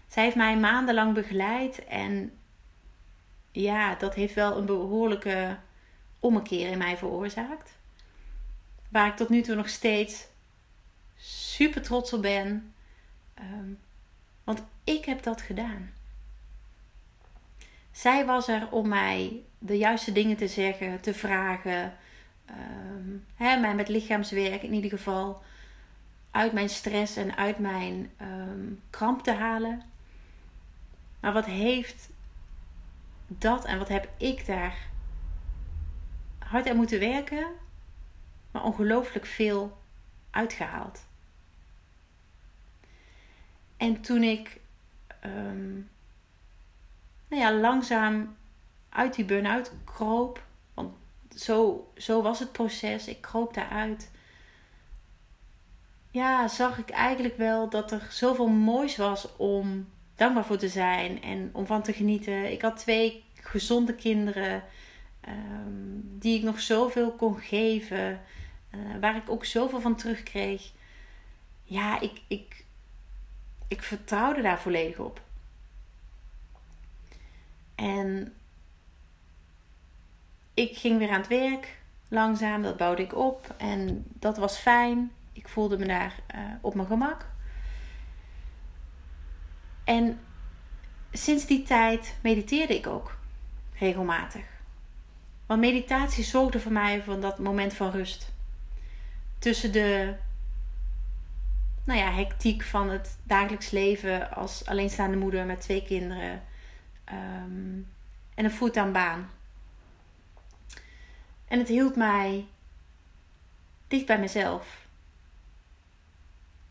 Zij 0.06 0.24
heeft 0.24 0.36
mij 0.36 0.56
maandenlang 0.56 1.14
begeleid 1.14 1.84
en 1.84 2.38
ja, 3.50 3.94
dat 3.94 4.14
heeft 4.14 4.34
wel 4.34 4.56
een 4.56 4.66
behoorlijke 4.66 5.58
ommekeer 6.20 6.70
in 6.70 6.78
mij 6.78 6.96
veroorzaakt. 6.96 7.76
Waar 8.88 9.06
ik 9.06 9.16
tot 9.16 9.28
nu 9.28 9.42
toe 9.42 9.54
nog 9.54 9.68
steeds 9.68 10.26
super 11.16 11.82
trots 11.82 12.12
op 12.12 12.22
ben. 12.22 12.74
Ehm, 13.34 13.70
want 14.44 14.62
ik 14.84 15.04
heb 15.04 15.22
dat 15.22 15.40
gedaan. 15.40 15.92
Zij 17.90 18.26
was 18.26 18.48
er 18.48 18.70
om 18.70 18.88
mij 18.88 19.42
de 19.58 19.78
juiste 19.78 20.12
dingen 20.12 20.36
te 20.36 20.48
zeggen, 20.48 21.00
te 21.00 21.14
vragen. 21.14 21.92
Um, 22.50 23.24
mij 23.38 23.74
met 23.74 23.88
lichaamswerk 23.88 24.62
in 24.62 24.72
ieder 24.72 24.90
geval 24.90 25.42
uit 26.30 26.52
mijn 26.52 26.68
stress 26.68 27.16
en 27.16 27.36
uit 27.36 27.58
mijn 27.58 28.10
um, 28.20 28.82
kramp 28.90 29.22
te 29.22 29.32
halen. 29.32 29.82
Maar 31.20 31.32
wat 31.32 31.44
heeft 31.44 32.08
dat 33.26 33.64
en 33.64 33.78
wat 33.78 33.88
heb 33.88 34.08
ik 34.16 34.46
daar 34.46 34.76
hard 36.46 36.68
aan 36.68 36.76
moeten 36.76 36.98
werken, 36.98 37.46
maar 38.50 38.64
ongelooflijk 38.64 39.26
veel 39.26 39.78
uitgehaald. 40.30 41.06
En 43.76 44.00
toen 44.00 44.22
ik 44.22 44.60
um, 45.24 45.88
nou 47.28 47.42
ja, 47.42 47.52
langzaam 47.52 48.36
uit 48.88 49.14
die 49.14 49.24
burn-out 49.24 49.72
kroop, 49.84 50.44
want 50.74 50.94
zo, 51.34 51.88
zo 51.96 52.22
was 52.22 52.38
het 52.38 52.52
proces, 52.52 53.08
ik 53.08 53.20
kroop 53.20 53.54
daaruit. 53.54 54.10
Ja, 56.10 56.48
zag 56.48 56.78
ik 56.78 56.90
eigenlijk 56.90 57.36
wel 57.36 57.68
dat 57.68 57.90
er 57.90 58.06
zoveel 58.10 58.48
moois 58.48 58.96
was 58.96 59.36
om 59.36 59.88
dankbaar 60.14 60.44
voor 60.44 60.56
te 60.56 60.68
zijn 60.68 61.22
en 61.22 61.50
om 61.52 61.66
van 61.66 61.82
te 61.82 61.92
genieten. 61.92 62.52
Ik 62.52 62.62
had 62.62 62.76
twee 62.76 63.24
gezonde 63.34 63.94
kinderen. 63.94 64.62
Ehm, 65.26 66.18
die 66.18 66.38
ik 66.38 66.44
nog 66.44 66.60
zoveel 66.60 67.12
kon 67.12 67.38
geven, 67.38 68.20
uh, 68.74 68.80
waar 69.00 69.16
ik 69.16 69.30
ook 69.30 69.44
zoveel 69.44 69.80
van 69.80 69.96
terugkreeg. 69.96 70.72
Ja, 71.62 72.00
ik, 72.00 72.20
ik, 72.26 72.64
ik 73.68 73.82
vertrouwde 73.82 74.42
daar 74.42 74.60
volledig 74.60 74.98
op. 74.98 75.20
En 77.74 78.34
ik 80.54 80.76
ging 80.76 80.98
weer 80.98 81.10
aan 81.10 81.20
het 81.20 81.28
werk, 81.28 81.78
langzaam, 82.08 82.62
dat 82.62 82.76
bouwde 82.76 83.02
ik 83.02 83.14
op 83.14 83.54
en 83.56 84.04
dat 84.08 84.36
was 84.36 84.58
fijn. 84.58 85.12
Ik 85.32 85.48
voelde 85.48 85.78
me 85.78 85.86
daar 85.86 86.14
uh, 86.34 86.40
op 86.60 86.74
mijn 86.74 86.86
gemak. 86.86 87.26
En 89.84 90.20
sinds 91.12 91.46
die 91.46 91.62
tijd 91.62 92.16
mediteerde 92.22 92.76
ik 92.76 92.86
ook 92.86 93.16
regelmatig. 93.78 94.55
Want 95.46 95.60
meditatie 95.60 96.24
zorgde 96.24 96.60
voor 96.60 96.72
mij 96.72 97.02
van 97.02 97.20
dat 97.20 97.38
moment 97.38 97.74
van 97.74 97.90
rust. 97.90 98.32
Tussen 99.38 99.72
de 99.72 100.14
nou 101.84 101.98
ja, 101.98 102.12
hectiek 102.12 102.62
van 102.62 102.90
het 102.90 103.18
dagelijks 103.22 103.70
leven 103.70 104.30
als 104.30 104.66
alleenstaande 104.66 105.16
moeder 105.16 105.46
met 105.46 105.60
twee 105.60 105.82
kinderen 105.82 106.42
um, 107.12 107.88
en 108.34 108.44
een 108.44 108.50
fulltime 108.50 108.90
baan. 108.90 109.30
En 111.48 111.58
het 111.58 111.68
hield 111.68 111.96
mij 111.96 112.46
dicht 113.88 114.06
bij 114.06 114.18
mezelf. 114.18 114.86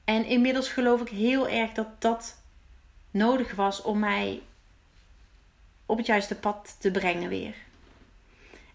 En 0.03 0.25
inmiddels 0.25 0.69
geloof 0.69 1.01
ik 1.01 1.09
heel 1.09 1.49
erg 1.49 1.71
dat 1.71 2.01
dat 2.01 2.41
nodig 3.11 3.55
was 3.55 3.81
om 3.81 3.99
mij 3.99 4.41
op 5.85 5.97
het 5.97 6.05
juiste 6.05 6.35
pad 6.35 6.75
te 6.79 6.91
brengen 6.91 7.29
weer. 7.29 7.64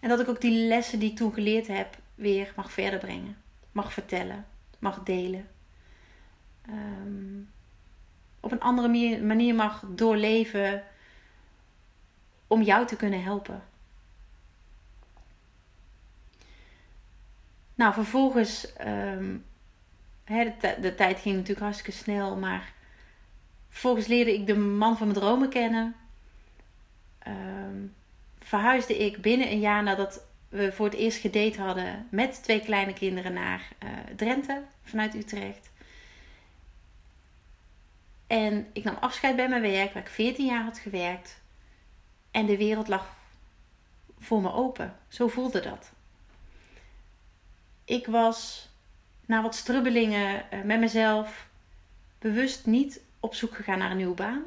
En 0.01 0.09
dat 0.09 0.19
ik 0.19 0.27
ook 0.27 0.41
die 0.41 0.67
lessen 0.67 0.99
die 0.99 1.09
ik 1.09 1.15
toen 1.15 1.33
geleerd 1.33 1.67
heb 1.67 1.97
weer 2.15 2.53
mag 2.55 2.71
verder 2.71 2.99
brengen. 2.99 3.37
Mag 3.71 3.93
vertellen. 3.93 4.45
Mag 4.79 5.03
delen. 5.03 5.47
Ehm, 6.61 7.39
op 8.39 8.51
een 8.51 8.59
andere 8.59 9.21
manier 9.21 9.55
mag 9.55 9.83
doorleven 9.87 10.83
om 12.47 12.61
jou 12.61 12.87
te 12.87 12.95
kunnen 12.95 13.23
helpen. 13.23 13.63
Nou, 17.75 17.93
vervolgens, 17.93 18.73
um, 18.85 19.45
de, 20.25 20.77
de, 20.81 20.95
tijd 20.95 21.19
ging 21.19 21.35
natuurlijk 21.35 21.65
hartstikke 21.65 21.91
snel, 21.91 22.37
maar 22.37 22.73
vervolgens 23.69 24.07
leerde 24.07 24.33
ik 24.33 24.47
de 24.47 24.57
man 24.57 24.97
van 24.97 25.07
mijn 25.07 25.19
dromen 25.19 25.49
kennen. 25.49 25.95
Um, 27.27 27.93
verhuisde 28.51 28.97
ik 28.97 29.21
binnen 29.21 29.51
een 29.51 29.59
jaar 29.59 29.83
nadat 29.83 30.23
we 30.49 30.71
voor 30.71 30.85
het 30.85 30.95
eerst 30.95 31.19
gedate 31.19 31.61
hadden 31.61 32.07
met 32.09 32.43
twee 32.43 32.59
kleine 32.59 32.93
kinderen 32.93 33.33
naar 33.33 33.67
uh, 33.83 33.89
Drenthe 34.15 34.61
vanuit 34.83 35.15
Utrecht. 35.15 35.69
En 38.27 38.67
ik 38.73 38.83
nam 38.83 38.97
afscheid 38.99 39.35
bij 39.35 39.49
mijn 39.49 39.61
werk, 39.61 39.93
waar 39.93 40.03
ik 40.03 40.09
14 40.09 40.45
jaar 40.45 40.63
had 40.63 40.77
gewerkt. 40.79 41.41
En 42.31 42.45
de 42.45 42.57
wereld 42.57 42.87
lag 42.87 43.15
voor 44.19 44.41
me 44.41 44.53
open. 44.53 44.95
Zo 45.07 45.27
voelde 45.27 45.59
dat. 45.59 45.91
Ik 47.85 48.07
was 48.07 48.69
na 49.25 49.41
wat 49.41 49.55
strubbelingen 49.55 50.51
eh, 50.51 50.61
met 50.61 50.79
mezelf 50.79 51.47
bewust 52.19 52.65
niet 52.65 53.01
op 53.19 53.35
zoek 53.35 53.55
gegaan 53.55 53.77
naar 53.77 53.91
een 53.91 53.97
nieuwe 53.97 54.15
baan. 54.15 54.43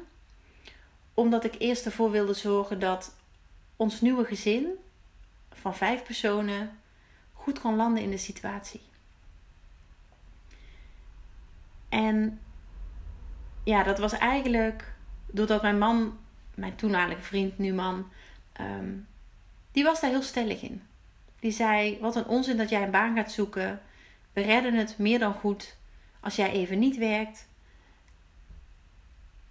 Omdat 1.13 1.43
ik 1.43 1.55
eerst 1.57 1.85
ervoor 1.85 2.11
wilde 2.11 2.33
zorgen 2.33 2.79
dat 2.79 3.14
ons 3.75 4.01
nieuwe 4.01 4.25
gezin 4.25 4.67
van 5.51 5.75
vijf 5.75 6.03
personen 6.03 6.79
goed 7.33 7.59
kon 7.59 7.75
landen 7.75 8.03
in 8.03 8.09
de 8.09 8.17
situatie. 8.17 8.81
En 11.89 12.39
ja, 13.63 13.83
dat 13.83 13.99
was 13.99 14.13
eigenlijk 14.13 14.93
doordat 15.25 15.61
mijn 15.61 15.77
man, 15.77 16.17
mijn 16.55 16.75
toenmalige 16.75 17.21
vriend, 17.21 17.57
nu 17.57 17.73
man, 17.73 18.11
ehm, 18.53 18.91
die 19.71 19.83
was 19.83 20.01
daar 20.01 20.09
heel 20.09 20.21
stellig 20.21 20.61
in. 20.61 20.83
Die 21.39 21.51
zei: 21.51 21.97
Wat 22.01 22.15
een 22.15 22.27
onzin 22.27 22.57
dat 22.57 22.69
jij 22.69 22.83
een 22.83 22.91
baan 22.91 23.15
gaat 23.15 23.31
zoeken. 23.31 23.81
We 24.33 24.41
redden 24.41 24.73
het 24.73 24.97
meer 24.97 25.19
dan 25.19 25.33
goed 25.33 25.77
als 26.19 26.35
jij 26.35 26.51
even 26.51 26.79
niet 26.79 26.97
werkt. 26.97 27.47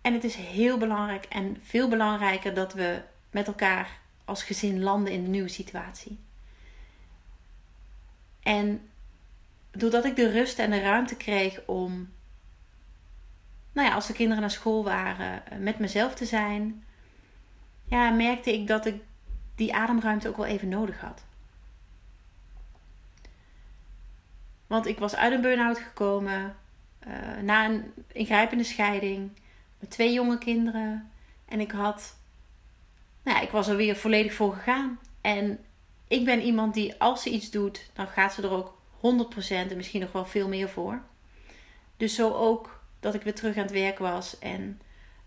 En 0.00 0.12
het 0.12 0.24
is 0.24 0.34
heel 0.34 0.78
belangrijk 0.78 1.24
en 1.24 1.56
veel 1.62 1.88
belangrijker 1.88 2.54
dat 2.54 2.72
we 2.72 3.02
met 3.30 3.46
elkaar 3.46 4.00
als 4.24 4.42
gezin 4.42 4.82
landen 4.82 5.12
in 5.12 5.22
de 5.22 5.28
nieuwe 5.28 5.48
situatie. 5.48 6.18
En 8.42 8.88
doordat 9.70 10.04
ik 10.04 10.16
de 10.16 10.30
rust 10.30 10.58
en 10.58 10.70
de 10.70 10.80
ruimte 10.80 11.16
kreeg 11.16 11.60
om, 11.66 12.12
nou 13.72 13.88
ja, 13.88 13.94
als 13.94 14.06
de 14.06 14.12
kinderen 14.12 14.40
naar 14.40 14.50
school 14.50 14.84
waren, 14.84 15.46
eh, 15.46 15.58
met 15.58 15.78
mezelf 15.78 16.14
te 16.14 16.24
zijn, 16.24 16.84
ja, 17.84 18.10
merkte 18.10 18.52
ik 18.52 18.66
dat 18.66 18.86
ik 18.86 19.02
die 19.54 19.74
ademruimte 19.74 20.28
ook 20.28 20.36
wel 20.36 20.46
even 20.46 20.68
nodig 20.68 21.00
had. 21.00 21.24
Want 24.66 24.86
ik 24.86 24.98
was 24.98 25.16
uit 25.16 25.32
een 25.32 25.40
burn-out 25.40 25.78
gekomen 25.78 26.56
uh, 27.06 27.42
na 27.42 27.64
een 27.64 27.92
ingrijpende 28.12 28.64
scheiding 28.64 29.30
met 29.78 29.90
twee 29.90 30.12
jonge 30.12 30.38
kinderen. 30.38 31.10
En 31.44 31.60
ik 31.60 31.70
had, 31.70 32.16
nou 33.24 33.42
ik 33.42 33.50
was 33.50 33.68
er 33.68 33.76
weer 33.76 33.96
volledig 33.96 34.34
voor 34.34 34.52
gegaan. 34.52 34.98
En 35.20 35.58
ik 36.08 36.24
ben 36.24 36.40
iemand 36.40 36.74
die 36.74 36.94
als 36.98 37.22
ze 37.22 37.30
iets 37.30 37.50
doet, 37.50 37.90
dan 37.92 38.06
gaat 38.06 38.32
ze 38.34 38.42
er 38.42 38.50
ook 38.50 38.78
100% 38.96 39.00
en 39.48 39.76
misschien 39.76 40.00
nog 40.00 40.12
wel 40.12 40.26
veel 40.26 40.48
meer 40.48 40.68
voor. 40.68 41.02
Dus 41.96 42.14
zo 42.14 42.32
ook 42.32 42.82
dat 43.00 43.14
ik 43.14 43.22
weer 43.22 43.34
terug 43.34 43.56
aan 43.56 43.62
het 43.62 43.72
werk 43.72 43.98
was 43.98 44.38
en 44.38 44.80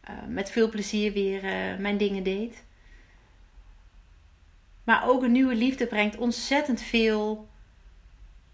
uh, 0.10 0.16
met 0.28 0.52
veel 0.52 0.70
plezier 0.70 1.14
weer 1.14 1.44
uh, 1.44 1.80
mijn 1.80 1.98
dingen 1.98 2.24
deed. 2.24 2.64
Maar 4.84 5.08
ook 5.08 5.24
een 5.24 5.32
nieuwe 5.32 5.56
liefde 5.56 5.88
brengt 5.88 6.18
ontzettend 6.18 6.82
veel 6.82 7.50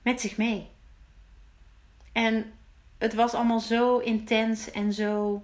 met 0.01 0.21
zich 0.21 0.37
mee. 0.37 0.67
En 2.11 2.53
het 2.97 3.13
was 3.13 3.33
allemaal 3.33 3.59
zo 3.59 3.97
intens 3.97 4.71
en 4.71 4.93
zo. 4.93 5.43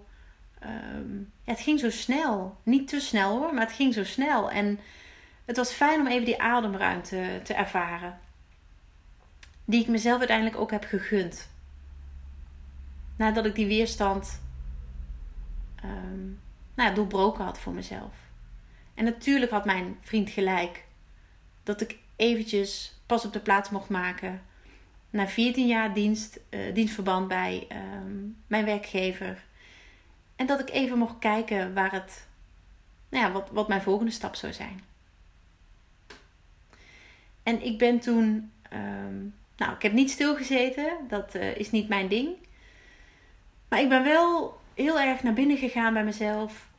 Ja, 0.60 1.02
het 1.44 1.60
ging 1.60 1.80
zo 1.80 1.90
snel. 1.90 2.58
Niet 2.64 2.88
te 2.88 3.00
snel 3.00 3.38
hoor, 3.38 3.54
maar 3.54 3.66
het 3.66 3.76
ging 3.76 3.94
zo 3.94 4.04
snel. 4.04 4.52
En 4.52 4.80
het 5.46 5.58
was 5.58 5.72
fijn 5.72 6.00
om 6.00 6.08
even 6.08 6.26
die 6.26 6.42
ademruimte 6.42 7.40
te 7.44 7.54
ervaren. 7.54 8.20
Die 9.66 9.82
ik 9.82 9.88
mezelf 9.88 10.18
uiteindelijk 10.18 10.58
ook 10.58 10.72
heb 10.72 10.84
gegund. 10.84 11.50
Nadat 13.16 13.46
ik 13.46 13.56
die 13.56 13.68
weerstand 13.68 14.42
um, 15.84 16.40
nou 16.76 16.90
ja, 16.90 16.96
doorbroken 16.96 17.44
had 17.44 17.60
voor 17.60 17.74
mezelf. 17.74 18.14
En 18.94 19.04
natuurlijk 19.04 19.52
had 19.52 19.66
mijn 19.66 19.98
vriend 20.02 20.30
gelijk 20.30 20.86
dat 21.64 21.82
ik 21.82 21.98
eventjes 22.16 23.00
pas 23.06 23.26
op 23.26 23.34
de 23.34 23.40
plaats 23.40 23.70
mocht 23.70 23.90
maken. 23.90 24.42
Na 25.10 25.28
14 25.28 25.68
jaar 25.68 25.94
dienst, 25.94 26.40
uh, 26.50 26.74
dienstverband 26.74 27.28
bij 27.28 27.68
um, 27.72 28.38
mijn 28.48 28.66
werkgever. 28.66 29.44
En 30.40 30.46
dat 30.46 30.60
ik 30.60 30.70
even 30.70 30.98
mocht 30.98 31.20
kijken 31.20 31.74
waar 31.74 31.92
het, 31.92 32.28
nou 33.10 33.26
ja, 33.26 33.32
wat, 33.32 33.50
wat 33.52 33.68
mijn 33.68 33.82
volgende 33.82 34.12
stap 34.12 34.36
zou 34.36 34.54
zijn. 34.54 34.82
En 37.44 37.66
ik 37.66 37.78
ben 37.78 38.00
toen, 38.00 38.52
um, 38.74 39.36
nou, 39.58 39.74
ik 39.74 39.82
heb 39.82 39.94
niet 39.94 40.12
stilgezeten, 40.12 40.98
dat 41.08 41.36
uh, 41.36 41.58
is 41.58 41.72
niet 41.72 41.88
mijn 41.88 42.08
ding. 42.08 42.36
Maar 43.70 43.82
ik 43.82 43.90
ben 43.90 44.04
wel 44.04 44.60
heel 44.74 45.00
erg 45.00 45.24
naar 45.24 45.34
binnen 45.34 45.58
gegaan 45.58 45.94
bij 45.94 46.04
mezelf. 46.04 46.70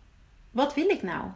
Wat 0.51 0.75
wil 0.75 0.89
ik 0.89 1.03
nou? 1.03 1.31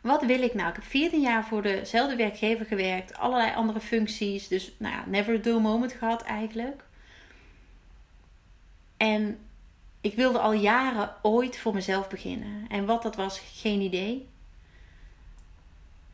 Wat 0.00 0.24
wil 0.24 0.42
ik 0.42 0.54
nou? 0.54 0.68
Ik 0.68 0.74
heb 0.74 0.84
14 0.84 1.20
jaar 1.20 1.44
voor 1.44 1.62
dezelfde 1.62 2.16
werkgever 2.16 2.66
gewerkt, 2.66 3.16
allerlei 3.16 3.54
andere 3.54 3.80
functies. 3.80 4.48
Dus, 4.48 4.74
nou 4.78 4.94
ja, 4.94 5.04
never 5.06 5.34
a 5.34 5.38
dull 5.38 5.60
moment 5.60 5.92
gehad 5.92 6.22
eigenlijk. 6.22 6.84
En 8.96 9.38
ik 10.06 10.14
wilde 10.14 10.38
al 10.38 10.52
jaren 10.52 11.14
ooit 11.22 11.58
voor 11.58 11.74
mezelf 11.74 12.08
beginnen. 12.08 12.64
En 12.68 12.86
wat 12.86 13.02
dat 13.02 13.16
was, 13.16 13.38
geen 13.38 13.80
idee. 13.80 14.28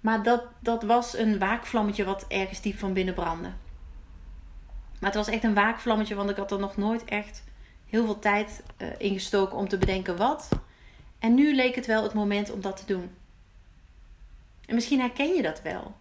Maar 0.01 0.23
dat, 0.23 0.45
dat 0.61 0.83
was 0.83 1.17
een 1.17 1.39
waakvlammetje 1.39 2.05
wat 2.05 2.25
ergens 2.29 2.61
diep 2.61 2.79
van 2.79 2.93
binnen 2.93 3.15
brandde. 3.15 3.53
Maar 5.01 5.11
het 5.11 5.15
was 5.15 5.29
echt 5.29 5.45
een 5.45 5.55
waakvlammetje, 5.55 6.15
want 6.15 6.31
ik 6.31 6.37
had 6.37 6.51
er 6.51 6.59
nog 6.59 6.77
nooit 6.77 7.05
echt 7.05 7.45
heel 7.87 8.05
veel 8.05 8.19
tijd 8.19 8.63
uh, 8.79 8.89
in 8.99 9.13
gestoken 9.13 9.59
om 9.59 9.69
te 9.69 9.79
bedenken 9.79 10.17
wat. 10.17 10.49
En 11.19 11.35
nu 11.35 11.55
leek 11.55 11.75
het 11.75 11.87
wel 11.87 12.03
het 12.03 12.15
moment 12.15 12.51
om 12.51 12.61
dat 12.61 12.77
te 12.77 12.87
doen. 12.87 13.11
En 14.67 14.75
misschien 14.75 15.01
herken 15.01 15.35
je 15.35 15.43
dat 15.43 15.63
wel. 15.63 15.95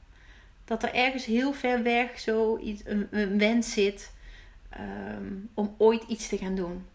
Dat 0.65 0.83
er 0.83 0.93
ergens 0.93 1.25
heel 1.25 1.53
ver 1.53 1.83
weg 1.83 2.19
zo 2.19 2.57
iets, 2.57 2.81
een, 2.85 3.07
een 3.11 3.37
wens 3.37 3.73
zit 3.73 4.11
um, 4.79 5.49
om 5.53 5.75
ooit 5.77 6.03
iets 6.07 6.27
te 6.27 6.37
gaan 6.37 6.55
doen. 6.55 6.85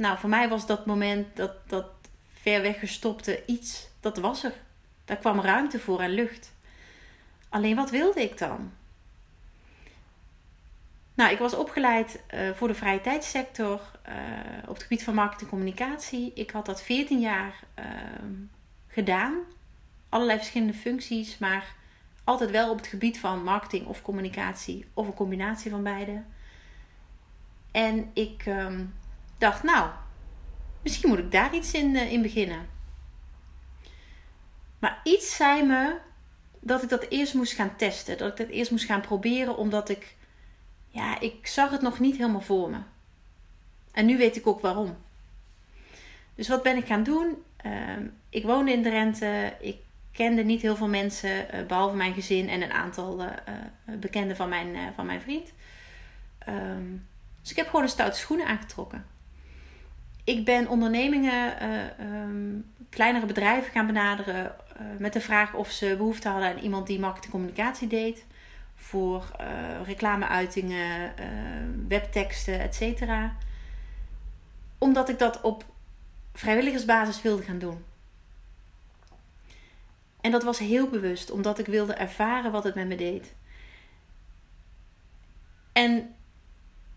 Nou, 0.00 0.18
voor 0.18 0.28
mij 0.28 0.48
was 0.48 0.66
dat 0.66 0.86
moment 0.86 1.36
dat, 1.36 1.68
dat 1.68 1.86
ver 2.32 2.62
weg 2.62 2.78
gestopte 2.78 3.42
iets, 3.46 3.88
dat 4.00 4.18
was 4.18 4.44
er. 4.44 4.52
Daar 5.04 5.16
kwam 5.16 5.40
ruimte 5.40 5.78
voor 5.78 6.00
en 6.00 6.10
lucht. 6.10 6.52
Alleen 7.48 7.76
wat 7.76 7.90
wilde 7.90 8.22
ik 8.22 8.38
dan? 8.38 8.72
Nou, 11.14 11.32
ik 11.32 11.38
was 11.38 11.54
opgeleid 11.54 12.20
uh, 12.34 12.50
voor 12.50 12.68
de 12.68 12.74
vrije 12.74 13.00
tijdssector 13.00 13.80
uh, 14.08 14.14
op 14.68 14.74
het 14.74 14.82
gebied 14.82 15.04
van 15.04 15.14
marketing 15.14 15.50
en 15.50 15.56
communicatie. 15.56 16.32
Ik 16.34 16.50
had 16.50 16.66
dat 16.66 16.82
14 16.82 17.20
jaar 17.20 17.54
uh, 17.78 17.84
gedaan. 18.88 19.38
Allerlei 20.08 20.38
verschillende 20.38 20.74
functies, 20.74 21.38
maar 21.38 21.74
altijd 22.24 22.50
wel 22.50 22.70
op 22.70 22.76
het 22.76 22.86
gebied 22.86 23.18
van 23.18 23.42
marketing 23.42 23.86
of 23.86 24.02
communicatie 24.02 24.86
of 24.94 25.06
een 25.06 25.14
combinatie 25.14 25.70
van 25.70 25.82
beide. 25.82 26.22
En 27.70 28.10
ik 28.14 28.42
ehm, 28.46 28.84
dacht, 29.40 29.62
nou, 29.62 29.90
misschien 30.82 31.08
moet 31.08 31.18
ik 31.18 31.32
daar 31.32 31.54
iets 31.54 31.72
in, 31.72 31.96
in 31.96 32.22
beginnen. 32.22 32.68
Maar 34.78 35.00
iets 35.04 35.36
zei 35.36 35.62
me 35.62 35.96
dat 36.60 36.82
ik 36.82 36.88
dat 36.88 37.06
eerst 37.08 37.34
moest 37.34 37.52
gaan 37.52 37.76
testen. 37.76 38.18
Dat 38.18 38.30
ik 38.30 38.36
dat 38.36 38.48
eerst 38.48 38.70
moest 38.70 38.84
gaan 38.84 39.00
proberen, 39.00 39.56
omdat 39.56 39.88
ik, 39.88 40.16
ja, 40.88 41.20
ik 41.20 41.46
zag 41.46 41.70
het 41.70 41.80
nog 41.80 41.98
niet 41.98 42.16
helemaal 42.16 42.40
voor 42.40 42.70
me. 42.70 42.78
En 43.92 44.06
nu 44.06 44.18
weet 44.18 44.36
ik 44.36 44.46
ook 44.46 44.60
waarom. 44.60 44.96
Dus 46.34 46.48
wat 46.48 46.62
ben 46.62 46.76
ik 46.76 46.86
gaan 46.86 47.02
doen? 47.02 47.42
Uh, 47.66 47.72
ik 48.28 48.44
woonde 48.44 48.72
in 48.72 48.82
Drenthe. 48.82 49.56
Ik 49.60 49.76
kende 50.12 50.42
niet 50.42 50.62
heel 50.62 50.76
veel 50.76 50.88
mensen, 50.88 51.54
uh, 51.54 51.66
behalve 51.66 51.96
mijn 51.96 52.14
gezin 52.14 52.48
en 52.48 52.62
een 52.62 52.72
aantal 52.72 53.20
uh, 53.20 53.30
bekenden 53.98 54.36
van 54.36 54.48
mijn, 54.48 54.94
van 54.94 55.06
mijn 55.06 55.20
vriend. 55.20 55.52
Um, 56.48 57.08
dus 57.40 57.50
ik 57.50 57.56
heb 57.56 57.66
gewoon 57.66 57.82
een 57.82 57.88
stoute 57.88 58.18
schoenen 58.18 58.46
aangetrokken 58.46 59.09
ik 60.24 60.44
ben 60.44 60.68
ondernemingen, 60.68 61.62
uh, 61.62 62.22
um, 62.22 62.72
kleinere 62.88 63.26
bedrijven 63.26 63.72
gaan 63.72 63.86
benaderen 63.86 64.44
uh, 64.44 64.86
met 64.98 65.12
de 65.12 65.20
vraag 65.20 65.54
of 65.54 65.70
ze 65.70 65.94
behoefte 65.96 66.28
hadden 66.28 66.48
aan 66.48 66.58
iemand 66.58 66.86
die 66.86 67.00
marketingcommunicatie 67.00 67.88
deed. 67.88 68.24
Voor 68.74 69.24
uh, 69.40 69.46
reclameuitingen, 69.86 71.14
webteksten, 71.88 72.60
etc. 72.60 73.02
Omdat 74.78 75.08
ik 75.08 75.18
dat 75.18 75.40
op 75.40 75.64
vrijwilligersbasis 76.32 77.22
wilde 77.22 77.42
gaan 77.42 77.58
doen. 77.58 77.84
En 80.20 80.30
dat 80.30 80.42
was 80.42 80.58
heel 80.58 80.88
bewust, 80.88 81.30
omdat 81.30 81.58
ik 81.58 81.66
wilde 81.66 81.92
ervaren 81.92 82.52
wat 82.52 82.64
het 82.64 82.74
met 82.74 82.86
me 82.86 82.96
deed. 82.96 83.34
En 85.72 86.14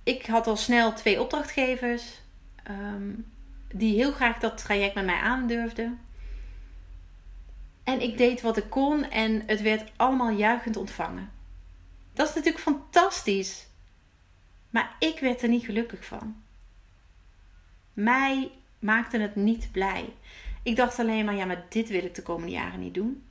ik 0.03 0.25
had 0.25 0.47
al 0.47 0.57
snel 0.57 0.93
twee 0.93 1.21
opdrachtgevers 1.21 2.21
Um, 2.69 3.31
die 3.73 3.95
heel 3.95 4.11
graag 4.11 4.37
dat 4.39 4.57
traject 4.57 4.95
met 4.95 5.05
mij 5.05 5.19
aandurfden. 5.19 5.99
En 7.83 8.01
ik 8.01 8.17
deed 8.17 8.41
wat 8.41 8.57
ik 8.57 8.69
kon 8.69 9.09
en 9.09 9.43
het 9.45 9.61
werd 9.61 9.91
allemaal 9.95 10.29
juichend 10.29 10.77
ontvangen. 10.77 11.31
Dat 12.13 12.27
is 12.29 12.35
natuurlijk 12.35 12.63
fantastisch. 12.63 13.67
Maar 14.69 14.95
ik 14.99 15.19
werd 15.19 15.41
er 15.41 15.49
niet 15.49 15.65
gelukkig 15.65 16.05
van. 16.05 16.35
Mij 17.93 18.51
maakte 18.79 19.17
het 19.17 19.35
niet 19.35 19.71
blij. 19.71 20.13
Ik 20.63 20.75
dacht 20.75 20.99
alleen 20.99 21.25
maar, 21.25 21.35
ja, 21.35 21.45
maar 21.45 21.65
dit 21.69 21.89
wil 21.89 22.03
ik 22.03 22.15
de 22.15 22.21
komende 22.21 22.51
jaren 22.51 22.79
niet 22.79 22.93
doen. 22.93 23.23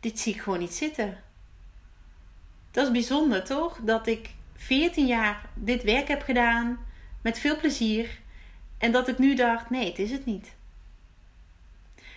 Dit 0.00 0.18
zie 0.18 0.34
ik 0.34 0.40
gewoon 0.40 0.58
niet 0.58 0.74
zitten. 0.74 1.22
Dat 2.70 2.86
is 2.86 2.92
bijzonder, 2.92 3.44
toch? 3.44 3.78
Dat 3.82 4.06
ik 4.06 4.30
14 4.56 5.06
jaar 5.06 5.48
dit 5.54 5.82
werk 5.82 6.08
heb 6.08 6.22
gedaan 6.22 6.78
met 7.22 7.38
veel 7.38 7.56
plezier 7.56 8.20
en 8.78 8.92
dat 8.92 9.08
ik 9.08 9.18
nu 9.18 9.34
dacht: 9.34 9.70
nee, 9.70 9.88
het 9.88 9.98
is 9.98 10.10
het 10.10 10.24
niet. 10.24 10.54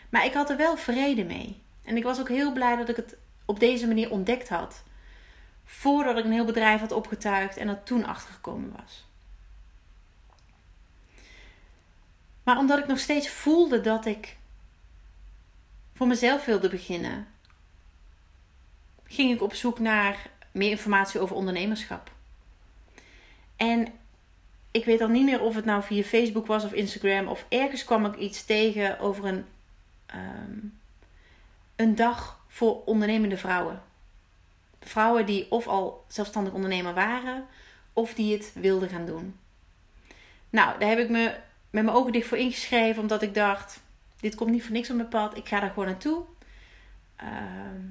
Maar 0.10 0.26
ik 0.26 0.34
had 0.34 0.50
er 0.50 0.58
wel 0.58 0.78
vrede 0.78 1.24
mee. 1.24 1.62
En 1.84 1.98
ik 1.98 2.04
was 2.04 2.20
ook 2.20 2.30
heel 2.30 2.54
blij 2.54 2.76
dat 2.76 2.90
ik 2.90 2.96
het 2.96 3.18
op 3.46 3.60
deze 3.60 3.88
manier 3.88 4.10
ontdekt 4.10 4.50
had. 4.50 4.84
Voordat 5.66 6.18
ik 6.18 6.26
een 6.26 6.32
heel 6.32 6.46
bedrijf 6.46 6.80
had 6.80 6.92
opgetuigd 6.92 7.58
en 7.58 7.68
er 7.68 7.84
toen 7.84 8.06
achtergekomen 8.06 8.76
was. 8.82 9.06
Maar 12.44 12.58
omdat 12.58 12.78
ik 12.78 12.88
nog 12.88 13.00
steeds 13.00 13.30
voelde 13.30 13.82
dat 13.82 14.06
ik 14.06 14.38
voor 15.94 16.08
mezelf 16.08 16.46
wilde 16.46 16.70
beginnen, 16.70 17.28
ging 19.04 19.32
ik 19.32 19.42
op 19.42 19.54
zoek 19.54 19.80
naar 19.80 20.30
meer 20.52 20.70
informatie 20.70 21.20
over 21.20 21.36
ondernemerschap. 21.36 22.12
En 23.56 23.94
ik 24.76 24.86
weet 24.86 25.02
al 25.02 25.08
niet 25.08 25.26
meer 25.26 25.42
of 25.42 25.56
het 25.56 25.66
nou 25.66 25.84
via 25.84 26.04
Facebook 26.04 26.48
was 26.48 26.64
of 26.64 26.74
Instagram 26.74 27.28
of 27.28 27.46
ergens 27.50 27.84
kwam 27.84 28.06
ik 28.06 28.16
iets 28.16 28.46
tegen 28.46 29.00
over 29.00 29.26
een, 29.26 29.46
ehm, 30.06 30.58
een 31.76 31.96
dag 31.96 32.46
voor 32.48 32.84
ondernemende 32.84 33.38
vrouwen. 33.38 33.82
Vrouwen 34.82 35.26
die 35.26 35.52
of 35.52 35.68
al 35.68 36.06
zelfstandig 36.08 36.54
ondernemer 36.54 36.94
waren 36.94 37.46
of 37.94 38.14
die 38.14 38.34
het 38.34 38.52
wilden 38.54 38.90
gaan 38.90 39.06
doen. 39.06 39.40
Nou, 40.50 40.80
daar 40.80 40.90
heb 40.90 41.00
ik 41.00 41.10
me 41.10 41.24
met 41.70 41.84
mijn 41.84 41.96
ogen 41.98 42.12
dicht 42.12 42.28
voor 42.28 42.38
ingeschreven, 42.38 43.02
omdat 43.02 43.22
ik 43.22 43.34
dacht: 43.34 43.82
dit 44.20 44.36
komt 44.36 44.52
niet 44.52 44.64
voor 44.64 44.72
niks 44.72 44.90
op 44.90 44.96
mijn 44.96 45.08
pad, 45.08 45.38
ik 45.38 45.48
ga 45.48 45.60
daar 45.60 45.70
gewoon 45.70 45.86
naartoe. 45.86 46.24
Ehm, 47.16 47.82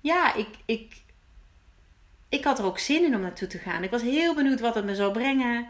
ja, 0.00 0.34
ik, 0.34 0.48
ik, 0.64 1.02
ik 2.34 2.44
had 2.44 2.58
er 2.58 2.64
ook 2.64 2.78
zin 2.78 3.04
in 3.04 3.14
om 3.14 3.20
naartoe 3.20 3.48
te 3.48 3.58
gaan. 3.58 3.82
Ik 3.82 3.90
was 3.90 4.02
heel 4.02 4.34
benieuwd 4.34 4.60
wat 4.60 4.74
het 4.74 4.84
me 4.84 4.94
zou 4.94 5.12
brengen. 5.12 5.66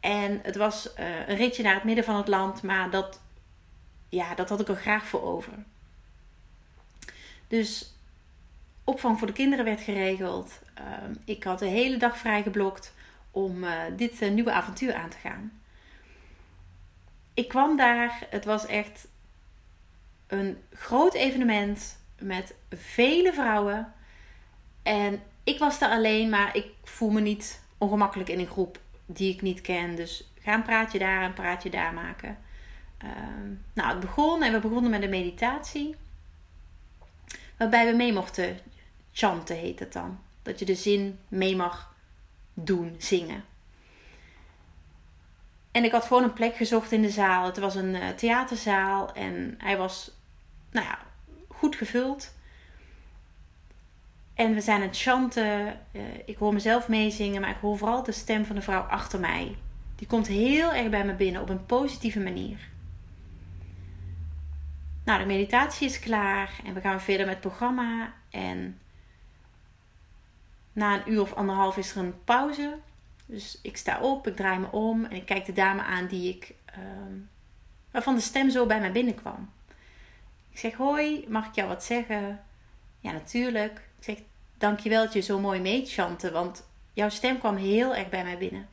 En 0.00 0.40
het 0.42 0.56
was 0.56 0.88
uh, 0.98 1.28
een 1.28 1.36
ritje 1.36 1.62
naar 1.62 1.74
het 1.74 1.84
midden 1.84 2.04
van 2.04 2.16
het 2.16 2.28
land, 2.28 2.62
maar 2.62 2.90
dat, 2.90 3.20
ja, 4.08 4.34
dat 4.34 4.48
had 4.48 4.60
ik 4.60 4.68
er 4.68 4.76
graag 4.76 5.06
voor 5.06 5.22
over. 5.22 5.52
Dus 7.48 7.94
opvang 8.84 9.18
voor 9.18 9.26
de 9.26 9.32
kinderen 9.32 9.64
werd 9.64 9.80
geregeld. 9.80 10.60
Uh, 10.78 10.84
ik 11.24 11.44
had 11.44 11.58
de 11.58 11.66
hele 11.66 11.96
dag 11.96 12.18
vrijgeblokt 12.18 12.94
om 13.30 13.64
uh, 13.64 13.72
dit 13.96 14.22
uh, 14.22 14.30
nieuwe 14.30 14.52
avontuur 14.52 14.94
aan 14.94 15.10
te 15.10 15.16
gaan. 15.16 15.60
Ik 17.34 17.48
kwam 17.48 17.76
daar, 17.76 18.26
het 18.30 18.44
was 18.44 18.66
echt 18.66 19.08
een 20.26 20.58
groot 20.72 21.14
evenement 21.14 21.98
met 22.18 22.54
vele 22.70 23.32
vrouwen. 23.32 23.92
En 24.82 25.22
ik 25.50 25.58
was 25.58 25.78
daar 25.78 25.90
alleen, 25.90 26.28
maar 26.28 26.56
ik 26.56 26.66
voel 26.82 27.10
me 27.10 27.20
niet 27.20 27.62
ongemakkelijk 27.78 28.28
in 28.28 28.38
een 28.38 28.46
groep 28.46 28.80
die 29.06 29.34
ik 29.34 29.42
niet 29.42 29.60
ken. 29.60 29.96
Dus 29.96 30.30
ga 30.40 30.54
een 30.54 30.62
praatje 30.62 30.98
daar, 30.98 31.22
een 31.22 31.32
praatje 31.32 31.70
daar 31.70 31.94
maken. 31.94 32.38
Ehm, 32.98 33.48
nou, 33.72 33.88
het 33.88 34.00
begon 34.00 34.42
en 34.42 34.52
we 34.52 34.58
begonnen 34.58 34.90
met 34.90 35.02
een 35.02 35.10
meditatie. 35.10 35.96
Waarbij 37.56 37.90
we 37.90 37.96
mee 37.96 38.12
mochten 38.12 38.58
chanten, 39.12 39.56
heet 39.56 39.78
het 39.78 39.92
dan. 39.92 40.18
Dat 40.42 40.58
je 40.58 40.64
de 40.64 40.74
zin 40.74 41.18
mee 41.28 41.56
mag 41.56 41.94
doen, 42.54 42.94
zingen. 42.98 43.44
En 45.70 45.84
ik 45.84 45.92
had 45.92 46.04
gewoon 46.04 46.22
een 46.22 46.32
plek 46.32 46.56
gezocht 46.56 46.92
in 46.92 47.02
de 47.02 47.10
zaal. 47.10 47.46
Het 47.46 47.58
was 47.58 47.74
een 47.74 47.94
uh, 47.94 48.08
theaterzaal 48.08 49.12
en 49.12 49.54
hij 49.58 49.76
was, 49.76 50.10
nou 50.70 50.86
ja, 50.86 50.98
goed 51.48 51.76
gevuld. 51.76 52.34
En 54.40 54.54
we 54.54 54.60
zijn 54.60 54.80
aan 54.80 54.88
het 54.88 54.98
chanten. 54.98 55.80
Uh, 55.92 56.02
ik 56.24 56.36
hoor 56.36 56.52
mezelf 56.52 56.88
meezingen, 56.88 57.40
maar 57.40 57.50
ik 57.50 57.60
hoor 57.60 57.78
vooral 57.78 58.02
de 58.02 58.12
stem 58.12 58.44
van 58.44 58.56
de 58.56 58.62
vrouw 58.62 58.80
achter 58.80 59.20
mij. 59.20 59.56
Die 59.96 60.06
komt 60.06 60.26
heel 60.26 60.72
erg 60.72 60.90
bij 60.90 61.04
me 61.04 61.14
binnen 61.14 61.42
op 61.42 61.48
een 61.48 61.66
positieve 61.66 62.20
manier. 62.20 62.68
Nou, 65.04 65.18
de 65.18 65.26
meditatie 65.26 65.86
is 65.86 65.98
klaar 65.98 66.60
en 66.64 66.74
we 66.74 66.80
gaan 66.80 67.00
verder 67.00 67.26
met 67.26 67.34
het 67.34 67.44
programma. 67.44 68.14
En 68.30 68.78
na 70.72 70.94
een 70.94 71.12
uur 71.12 71.20
of 71.20 71.32
anderhalf 71.32 71.76
is 71.76 71.90
er 71.90 71.98
een 71.98 72.24
pauze. 72.24 72.78
Dus 73.26 73.58
ik 73.62 73.76
sta 73.76 74.00
op, 74.00 74.26
ik 74.26 74.36
draai 74.36 74.58
me 74.58 74.70
om 74.70 75.04
en 75.04 75.16
ik 75.16 75.26
kijk 75.26 75.44
de 75.44 75.52
dame 75.52 75.82
aan 75.82 76.06
die 76.06 76.34
ik, 76.34 76.54
uh, 76.78 76.84
waarvan 77.90 78.14
de 78.14 78.20
stem 78.20 78.50
zo 78.50 78.66
bij 78.66 78.80
mij 78.80 78.92
binnenkwam. 78.92 79.50
Ik 80.50 80.58
zeg: 80.58 80.74
Hoi, 80.74 81.24
mag 81.28 81.46
ik 81.46 81.54
jou 81.54 81.68
wat 81.68 81.84
zeggen? 81.84 82.44
Ja, 83.00 83.12
natuurlijk. 83.12 83.88
Ik 83.98 84.04
zeg: 84.04 84.18
Dankjewel 84.60 85.04
dat 85.04 85.12
je 85.12 85.20
zo 85.20 85.38
mooi 85.38 85.60
meechantte, 85.60 86.30
want 86.30 86.68
jouw 86.92 87.08
stem 87.08 87.38
kwam 87.38 87.56
heel 87.56 87.94
erg 87.94 88.08
bij 88.08 88.24
mij 88.24 88.38
binnen. 88.38 88.68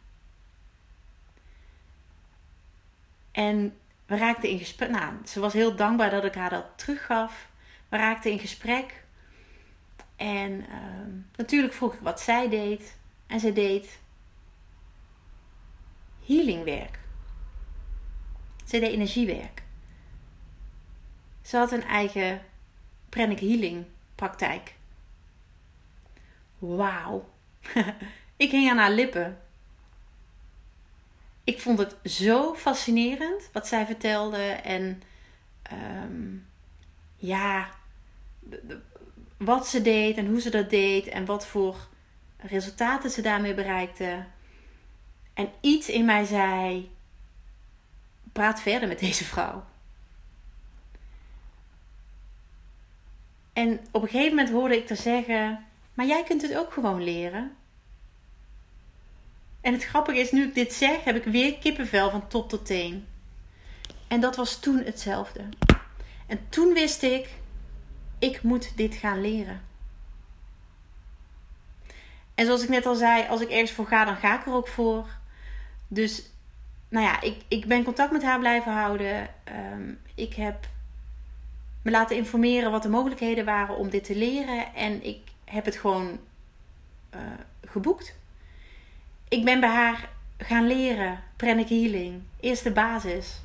En 3.32 3.78
we 4.06 4.18
raakten 4.18 4.50
in 4.50 4.58
gesprek. 4.58 4.90
Nou, 4.90 5.14
ze 5.26 5.40
was 5.40 5.54
heel 5.54 5.76
dankbaar 5.76 6.10
dat 6.10 6.24
ik 6.24 6.36
haar 6.36 6.50
dat 6.50 6.66
teruggaf. 6.76 7.50
We 7.90 7.98
raakten 7.98 8.32
in 8.32 8.40
gesprek. 8.40 9.04
En 10.16 10.52
uh, 10.52 10.68
natuurlijk 11.36 11.74
vroeg 11.74 11.94
ik 11.94 12.00
wat 12.00 12.22
zij 12.22 12.50
deed. 12.50 12.98
En 13.28 13.40
zij 13.40 13.54
deed 13.54 14.00
healingwerk. 16.26 17.00
Zij 18.66 18.80
deed 18.80 18.92
energiewerk. 18.92 19.64
Ze 21.42 21.58
had 21.58 21.72
een 21.72 21.84
eigen 21.84 22.42
pranic 23.10 23.40
healing 23.40 23.86
praktijk. 24.16 24.77
Wauw. 26.60 27.30
ik 28.38 28.52
hing 28.52 28.70
aan 28.70 28.78
haar 28.78 28.92
lippen. 28.92 29.42
Ik 31.44 31.62
vond 31.62 31.80
het 31.80 31.96
zo 32.04 32.54
fascinerend 32.56 33.50
wat 33.54 33.68
zij 33.68 33.86
vertelde. 33.86 34.44
En 34.52 35.02
um, 35.72 36.48
ja, 37.16 37.70
wat 39.38 39.68
ze 39.68 39.82
deed 39.82 40.18
en 40.18 40.28
hoe 40.28 40.42
ze 40.42 40.50
dat 40.50 40.70
deed. 40.70 41.08
En 41.08 41.26
wat 41.26 41.48
voor 41.48 41.88
resultaten 42.38 43.10
ze 43.10 43.22
daarmee 43.22 43.54
bereikte. 43.54 44.26
En 45.34 45.50
iets 45.62 45.90
in 45.90 46.06
mij 46.06 46.26
zei: 46.26 46.92
praat 48.32 48.62
verder 48.62 48.88
met 48.88 49.00
deze 49.00 49.26
vrouw. 49.26 49.66
En 53.54 53.80
op 53.92 54.02
een 54.02 54.10
gegeven 54.10 54.36
moment 54.36 54.50
hoorde 54.50 54.78
ik 54.78 54.88
haar 54.88 54.96
zeggen: 54.96 55.67
Maar 55.98 56.06
jij 56.06 56.24
kunt 56.24 56.42
het 56.42 56.56
ook 56.56 56.74
gewoon 56.74 57.04
leren. 57.04 57.56
En 59.62 59.74
het 59.74 59.84
grappige 59.84 60.20
is, 60.20 60.32
nu 60.32 60.44
ik 60.44 60.56
dit 60.56 60.74
zeg, 60.74 61.04
heb 61.04 61.16
ik 61.16 61.24
weer 61.24 61.58
kippenvel 61.58 62.10
van 62.10 62.28
top 62.28 62.50
tot 62.50 62.66
teen. 62.66 63.08
En 64.08 64.20
dat 64.20 64.36
was 64.36 64.60
toen 64.60 64.84
hetzelfde. 64.84 65.44
En 66.28 66.40
toen 66.50 66.74
wist 66.74 67.04
ik: 67.04 67.30
Ik 68.20 68.42
moet 68.42 68.78
dit 68.78 68.96
gaan 68.96 69.22
leren. 69.22 69.62
En 72.36 72.46
zoals 72.46 72.64
ik 72.64 72.70
net 72.70 72.86
al 72.86 72.96
zei, 72.96 73.28
als 73.28 73.42
ik 73.42 73.50
ergens 73.50 73.72
voor 73.72 73.88
ga, 73.88 74.06
dan 74.06 74.16
ga 74.16 74.40
ik 74.40 74.46
er 74.46 74.54
ook 74.54 74.68
voor. 74.68 75.08
Dus, 75.88 76.24
nou 76.90 77.06
ja, 77.06 77.22
ik, 77.22 77.42
ik 77.48 77.66
ben 77.66 77.84
contact 77.84 78.12
met 78.12 78.24
haar 78.24 78.40
blijven 78.40 78.72
houden. 78.72 79.30
Um, 79.74 80.00
ik 80.16 80.34
heb 80.34 80.68
me 81.82 81.92
laten 81.92 82.16
informeren 82.16 82.72
wat 82.72 82.84
de 82.84 82.90
mogelijkheden 82.90 83.46
waren 83.46 83.78
om 83.78 83.90
dit 83.90 84.04
te 84.04 84.16
leren. 84.16 84.74
En 84.74 85.04
ik 85.04 85.36
heb 85.50 85.66
het 85.66 85.76
gewoon 85.76 86.20
uh, 87.16 87.22
geboekt. 87.66 88.16
Ik 89.28 89.46
ben 89.46 89.60
bij 89.60 89.70
haar 89.70 90.10
gaan 90.38 90.68
leren, 90.68 91.20
pranic 91.36 91.70
healing. 91.70 92.22
Eerst 92.40 92.64
de 92.64 92.72
basis. 92.72 93.42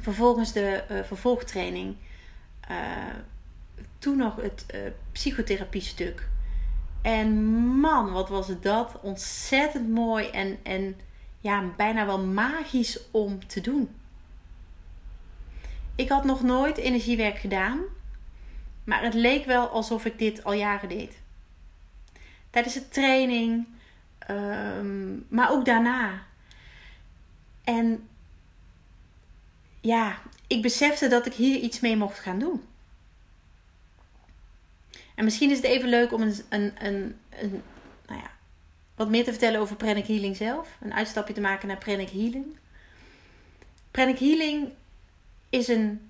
Vervolgens 0.00 0.52
de 0.52 0.84
uh, 0.90 1.02
vervolgtraining. 1.02 1.96
Uh, 2.70 2.76
toen 3.98 4.16
nog 4.16 4.36
het 4.36 4.66
psychotherapie 5.12 5.80
stuk. 5.80 6.28
En 7.02 7.44
man, 7.80 8.12
wat 8.12 8.28
was 8.28 8.60
dat 8.60 9.00
ontzettend 9.00 9.88
mooi 9.88 10.28
en, 10.28 10.58
en 10.62 10.96
ja, 11.40 11.64
bijna 11.76 12.06
wel 12.06 12.24
magisch 12.24 13.10
om 13.10 13.46
te 13.46 13.60
doen. 13.60 13.90
Ik 15.94 16.08
had 16.08 16.24
nog 16.24 16.42
nooit 16.42 16.76
energiewerk 16.76 17.38
gedaan, 17.38 17.80
maar 18.88 19.02
het 19.02 19.14
leek 19.14 19.44
wel 19.44 19.68
alsof 19.68 20.04
ik 20.04 20.18
dit 20.18 20.44
al 20.44 20.52
jaren 20.52 20.88
deed. 20.88 21.18
Tijdens 22.50 22.74
de 22.74 22.88
training, 22.88 23.66
um, 24.30 25.26
maar 25.28 25.50
ook 25.50 25.64
daarna. 25.64 26.22
En 27.64 28.08
ja, 29.80 30.18
ik 30.46 30.62
besefte 30.62 31.08
dat 31.08 31.26
ik 31.26 31.34
hier 31.34 31.60
iets 31.60 31.80
mee 31.80 31.96
mocht 31.96 32.18
gaan 32.18 32.38
doen. 32.38 32.64
En 35.14 35.24
misschien 35.24 35.50
is 35.50 35.56
het 35.56 35.66
even 35.66 35.88
leuk 35.88 36.12
om 36.12 36.22
een, 36.22 36.34
een, 36.48 36.72
een, 36.86 37.18
een 37.30 37.62
nou 38.06 38.20
ja, 38.20 38.30
wat 38.94 39.08
meer 39.08 39.24
te 39.24 39.30
vertellen 39.30 39.60
over 39.60 39.76
Pranic 39.76 40.06
Healing 40.06 40.36
zelf. 40.36 40.76
Een 40.80 40.94
uitstapje 40.94 41.34
te 41.34 41.40
maken 41.40 41.68
naar 41.68 41.78
Pranic 41.78 42.10
Healing. 42.10 42.56
Pranic 43.90 44.18
Healing 44.18 44.68
is 45.48 45.68
een 45.68 46.07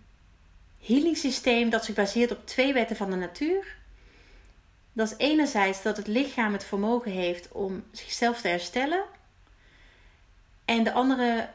healing 0.80 1.16
systeem 1.16 1.70
dat 1.70 1.84
zich 1.84 1.94
baseert 1.94 2.30
op 2.30 2.46
twee 2.46 2.72
wetten 2.72 2.96
van 2.96 3.10
de 3.10 3.16
natuur. 3.16 3.76
Dat 4.92 5.10
is 5.10 5.16
enerzijds 5.16 5.82
dat 5.82 5.96
het 5.96 6.06
lichaam 6.06 6.52
het 6.52 6.64
vermogen 6.64 7.10
heeft 7.10 7.52
om 7.52 7.84
zichzelf 7.92 8.40
te 8.40 8.48
herstellen. 8.48 9.04
En 10.64 10.84
de 10.84 10.92
andere 10.92 11.48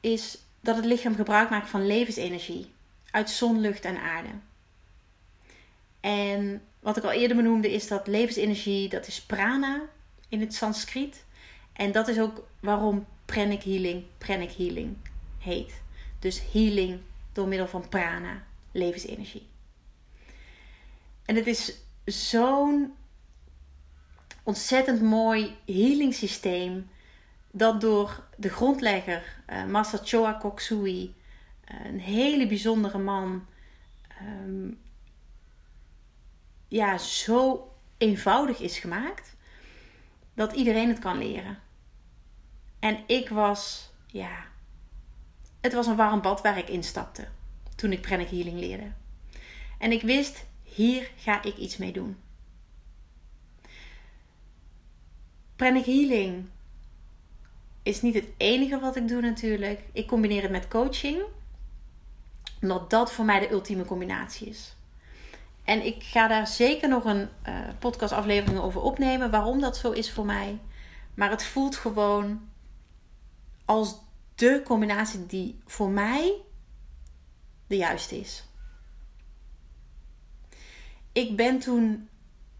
is 0.00 0.38
dat 0.60 0.76
het 0.76 0.84
lichaam 0.84 1.14
gebruik 1.14 1.50
maakt 1.50 1.68
van 1.68 1.86
levensenergie 1.86 2.72
uit 3.10 3.30
zon, 3.30 3.60
lucht 3.60 3.84
en 3.84 4.00
aarde. 4.00 4.28
En 6.00 6.62
wat 6.80 6.96
ik 6.96 7.04
al 7.04 7.12
eerder 7.12 7.36
benoemde 7.36 7.72
is 7.72 7.88
dat 7.88 8.06
levensenergie, 8.06 8.88
dat 8.88 9.06
is 9.06 9.22
prana 9.22 9.82
in 10.28 10.40
het 10.40 10.54
Sanskriet. 10.54 11.24
En 11.72 11.92
dat 11.92 12.08
is 12.08 12.18
ook 12.18 12.46
waarom 12.60 13.06
pranic 13.24 13.62
healing 13.62 14.04
pranic 14.18 14.52
healing 14.52 14.96
heet. 15.38 15.82
Dus 16.18 16.42
healing 16.52 17.00
door 17.32 17.48
middel 17.48 17.68
van 17.68 17.88
prana, 17.88 18.42
levensenergie. 18.74 19.48
En 21.24 21.36
het 21.36 21.46
is 21.46 21.74
zo'n 22.04 22.94
ontzettend 24.42 25.02
mooi 25.02 25.56
healing 25.66 26.14
systeem 26.14 26.90
dat 27.50 27.80
door 27.80 28.28
de 28.36 28.48
grondlegger 28.48 29.42
uh, 29.50 29.64
Master 29.64 30.00
Choa 30.02 30.32
Koksui, 30.32 31.14
uh, 31.72 31.86
een 31.86 32.00
hele 32.00 32.46
bijzondere 32.46 32.98
man, 32.98 33.46
um, 34.22 34.80
ja, 36.68 36.98
zo 36.98 37.68
eenvoudig 37.98 38.58
is 38.58 38.78
gemaakt 38.78 39.36
dat 40.34 40.52
iedereen 40.52 40.88
het 40.88 40.98
kan 40.98 41.18
leren. 41.18 41.58
En 42.78 42.98
ik 43.06 43.28
was, 43.28 43.90
ja, 44.06 44.46
het 45.60 45.72
was 45.72 45.86
een 45.86 45.96
warm 45.96 46.20
bad 46.20 46.40
waar 46.40 46.58
ik 46.58 46.68
instapte 46.68 47.28
toen 47.74 47.92
ik 47.92 48.00
Pranic 48.00 48.28
Healing 48.28 48.58
leerde. 48.58 48.92
En 49.78 49.92
ik 49.92 50.02
wist, 50.02 50.44
hier 50.62 51.10
ga 51.16 51.42
ik 51.42 51.56
iets 51.56 51.76
mee 51.76 51.92
doen. 51.92 52.16
Pranic 55.56 55.84
Healing 55.84 56.48
is 57.82 58.02
niet 58.02 58.14
het 58.14 58.28
enige 58.36 58.78
wat 58.78 58.96
ik 58.96 59.08
doe 59.08 59.20
natuurlijk. 59.20 59.80
Ik 59.92 60.06
combineer 60.06 60.42
het 60.42 60.50
met 60.50 60.68
coaching. 60.68 61.22
Omdat 62.60 62.90
dat 62.90 63.12
voor 63.12 63.24
mij 63.24 63.40
de 63.40 63.50
ultieme 63.50 63.84
combinatie 63.84 64.48
is. 64.48 64.76
En 65.64 65.86
ik 65.86 66.02
ga 66.02 66.28
daar 66.28 66.46
zeker 66.46 66.88
nog 66.88 67.04
een 67.04 67.28
uh, 67.48 67.58
podcastaflevering 67.78 68.60
over 68.60 68.80
opnemen. 68.80 69.30
Waarom 69.30 69.60
dat 69.60 69.76
zo 69.76 69.90
is 69.90 70.12
voor 70.12 70.24
mij. 70.24 70.58
Maar 71.14 71.30
het 71.30 71.44
voelt 71.44 71.76
gewoon 71.76 72.48
als 73.64 73.96
de 74.34 74.60
combinatie 74.64 75.26
die 75.26 75.58
voor 75.66 75.90
mij 75.90 76.32
de 77.66 77.76
juiste 77.76 78.20
is. 78.20 78.44
Ik 81.12 81.36
ben 81.36 81.58
toen 81.58 82.08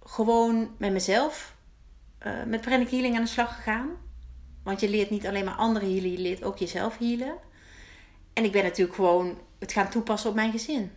gewoon 0.02 0.74
met 0.78 0.92
mezelf 0.92 1.54
uh, 2.26 2.42
met 2.44 2.60
pranic 2.60 2.90
healing 2.90 3.16
aan 3.16 3.22
de 3.22 3.28
slag 3.28 3.54
gegaan. 3.54 3.90
Want 4.62 4.80
je 4.80 4.88
leert 4.88 5.10
niet 5.10 5.26
alleen 5.26 5.44
maar 5.44 5.54
anderen 5.54 5.92
healen, 5.92 6.12
je 6.12 6.18
leert 6.18 6.44
ook 6.44 6.58
jezelf 6.58 6.98
healen. 6.98 7.34
En 8.32 8.44
ik 8.44 8.52
ben 8.52 8.62
natuurlijk 8.62 8.94
gewoon 8.94 9.38
het 9.58 9.72
gaan 9.72 9.90
toepassen 9.90 10.30
op 10.30 10.36
mijn 10.36 10.50
gezin. 10.50 10.92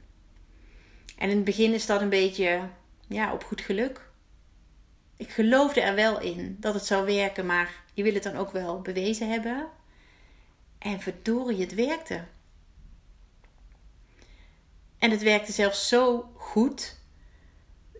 En 1.17 1.29
in 1.29 1.35
het 1.35 1.45
begin 1.45 1.73
is 1.73 1.85
dat 1.85 2.01
een 2.01 2.09
beetje 2.09 2.61
ja, 3.07 3.33
op 3.33 3.43
goed 3.43 3.61
geluk. 3.61 4.09
Ik 5.17 5.29
geloofde 5.29 5.81
er 5.81 5.95
wel 5.95 6.21
in 6.21 6.57
dat 6.59 6.73
het 6.73 6.85
zou 6.85 7.05
werken, 7.05 7.45
maar 7.45 7.83
je 7.93 8.03
wil 8.03 8.13
het 8.13 8.23
dan 8.23 8.35
ook 8.35 8.51
wel 8.51 8.81
bewezen 8.81 9.29
hebben. 9.29 9.67
En 10.77 10.99
verdorie, 10.99 11.61
het 11.61 11.73
werkte. 11.73 12.23
En 14.97 15.11
het 15.11 15.21
werkte 15.23 15.51
zelfs 15.51 15.87
zo 15.87 16.31
goed 16.35 16.99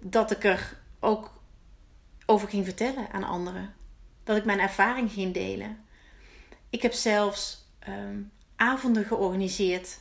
dat 0.01 0.31
ik 0.31 0.43
er 0.43 0.79
ook 0.99 1.41
over 2.25 2.47
ging 2.47 2.65
vertellen 2.65 3.11
aan 3.11 3.23
anderen. 3.23 3.73
Dat 4.23 4.37
ik 4.37 4.45
mijn 4.45 4.59
ervaring 4.59 5.11
ging 5.11 5.33
delen. 5.33 5.85
Ik 6.69 6.81
heb 6.81 6.93
zelfs 6.93 7.65
ehm, 7.79 8.21
avonden 8.55 9.05
georganiseerd 9.05 9.99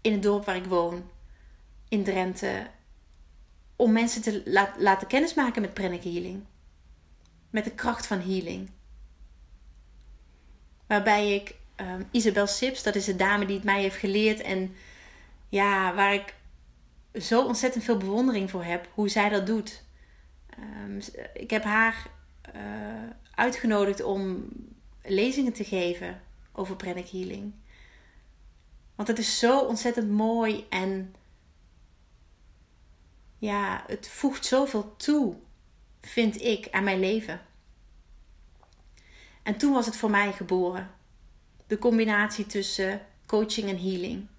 in 0.00 0.12
het 0.12 0.22
dorp 0.22 0.44
waar 0.44 0.56
ik 0.56 0.64
woon 0.64 1.10
in 1.88 2.04
Drenthe 2.04 2.66
om 3.76 3.92
mensen 3.92 4.22
te 4.22 4.70
laten 4.78 5.06
kennismaken 5.06 5.62
met 5.62 5.74
pranic 5.74 6.02
healing. 6.02 6.44
Met 7.50 7.64
de 7.64 7.70
kracht 7.70 8.06
van 8.06 8.20
healing. 8.20 8.70
Waarbij 10.86 11.34
ik 11.34 11.54
um, 11.76 12.08
Isabel 12.10 12.46
Sips, 12.46 12.82
dat 12.82 12.94
is 12.94 13.04
de 13.04 13.16
dame 13.16 13.46
die 13.46 13.56
het 13.56 13.64
mij 13.64 13.80
heeft 13.80 13.96
geleerd 13.96 14.40
en 14.40 14.74
ja, 15.52 15.94
waar 15.94 16.14
ik 16.14 16.34
zo 17.20 17.44
ontzettend 17.44 17.84
veel 17.84 17.96
bewondering 17.96 18.50
voor 18.50 18.64
heb, 18.64 18.88
hoe 18.94 19.08
zij 19.08 19.28
dat 19.28 19.46
doet. 19.46 19.84
Um, 20.58 21.00
ik 21.34 21.50
heb 21.50 21.62
haar 21.62 22.10
uh, 22.54 23.10
uitgenodigd 23.34 24.02
om 24.02 24.48
lezingen 25.02 25.52
te 25.52 25.64
geven 25.64 26.22
over 26.52 26.76
pranic 26.76 27.08
healing. 27.08 27.52
Want 28.94 29.08
het 29.08 29.18
is 29.18 29.38
zo 29.38 29.58
ontzettend 29.58 30.10
mooi 30.10 30.66
en 30.68 31.14
ja, 33.38 33.84
het 33.86 34.08
voegt 34.08 34.46
zoveel 34.46 34.96
toe, 34.96 35.36
vind 36.00 36.40
ik, 36.40 36.68
aan 36.70 36.84
mijn 36.84 37.00
leven. 37.00 37.40
En 39.42 39.56
toen 39.56 39.72
was 39.72 39.86
het 39.86 39.96
voor 39.96 40.10
mij 40.10 40.32
geboren. 40.32 40.90
De 41.66 41.78
combinatie 41.78 42.46
tussen 42.46 43.06
coaching 43.26 43.68
en 43.68 43.78
healing. 43.78 44.30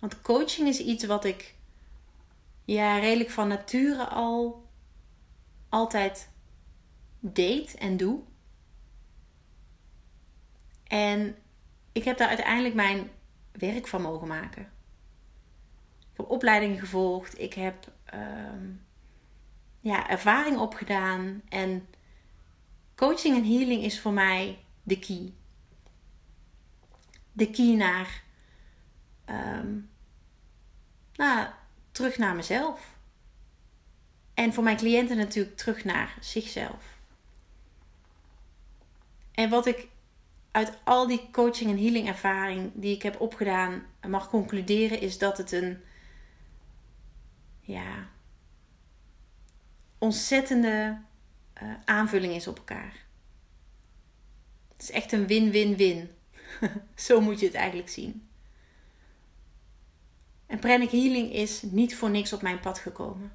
Want 0.00 0.20
coaching 0.20 0.68
is 0.68 0.78
iets 0.78 1.04
wat 1.04 1.24
ik 1.24 1.54
ja, 2.64 2.98
redelijk 2.98 3.30
van 3.30 3.48
nature 3.48 4.04
al 4.04 4.68
altijd 5.68 6.30
deed 7.20 7.74
en 7.74 7.96
doe. 7.96 8.20
En 10.86 11.36
ik 11.92 12.04
heb 12.04 12.18
daar 12.18 12.28
uiteindelijk 12.28 12.74
mijn 12.74 13.10
werk 13.52 13.86
van 13.86 14.02
mogen 14.02 14.28
maken. 14.28 14.62
Ik 15.98 16.16
heb 16.16 16.30
opleidingen 16.30 16.78
gevolgd. 16.78 17.40
Ik 17.40 17.54
heb 17.54 17.92
um, 18.14 18.84
ja, 19.80 20.08
ervaring 20.08 20.58
opgedaan. 20.58 21.42
En 21.48 21.86
coaching 22.94 23.36
en 23.36 23.44
healing 23.44 23.82
is 23.82 24.00
voor 24.00 24.12
mij 24.12 24.58
de 24.82 24.98
key. 24.98 25.32
De 27.32 27.50
key 27.50 27.74
naar, 27.74 28.22
um, 29.30 29.90
nou, 31.14 31.48
terug 31.92 32.18
naar 32.18 32.34
mezelf. 32.34 32.98
En 34.34 34.52
voor 34.52 34.64
mijn 34.64 34.76
cliënten 34.76 35.16
natuurlijk 35.16 35.56
terug 35.56 35.84
naar 35.84 36.16
zichzelf. 36.20 36.98
En 39.32 39.50
wat 39.50 39.66
ik 39.66 39.88
uit 40.50 40.78
al 40.84 41.06
die 41.06 41.28
coaching 41.32 41.70
en 41.70 41.78
healing 41.78 42.08
ervaring 42.08 42.70
die 42.74 42.94
ik 42.94 43.02
heb 43.02 43.20
opgedaan 43.20 43.86
mag 44.08 44.28
concluderen 44.28 45.00
is 45.00 45.18
dat 45.18 45.38
het 45.38 45.52
een 45.52 45.80
ja, 47.60 48.08
ontzettende 49.98 50.98
uh, 51.62 51.74
aanvulling 51.84 52.34
is 52.34 52.46
op 52.46 52.56
elkaar. 52.56 53.06
Het 54.72 54.82
is 54.82 54.90
echt 54.90 55.12
een 55.12 55.26
win-win-win. 55.26 56.10
Zo 56.94 57.20
moet 57.20 57.40
je 57.40 57.46
het 57.46 57.54
eigenlijk 57.54 57.88
zien. 57.88 58.29
En 60.50 60.58
Pranic 60.58 60.90
Healing 60.90 61.32
is 61.32 61.62
niet 61.62 61.96
voor 61.96 62.10
niks 62.10 62.32
op 62.32 62.42
mijn 62.42 62.60
pad 62.60 62.78
gekomen. 62.78 63.32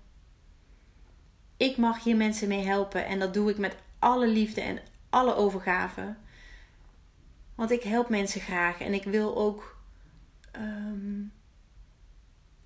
Ik 1.58 1.78
mag 1.78 2.04
hier 2.04 2.16
mensen 2.16 2.48
mee 2.48 2.66
helpen 2.66 3.06
en 3.06 3.20
dat 3.20 3.34
doe 3.34 3.50
ik 3.50 3.58
met 3.58 3.76
alle 4.00 4.28
liefde 4.28 4.62
en 4.62 4.80
alle 5.10 5.36
overgave. 5.36 6.16
Want 7.56 7.72
ik 7.72 7.84
help 7.84 8.10
mensen 8.10 8.42
graag 8.42 8.80
en 8.80 8.94
ik 8.94 9.04
wil 9.04 9.38
ook 9.38 9.78
um, 10.56 11.32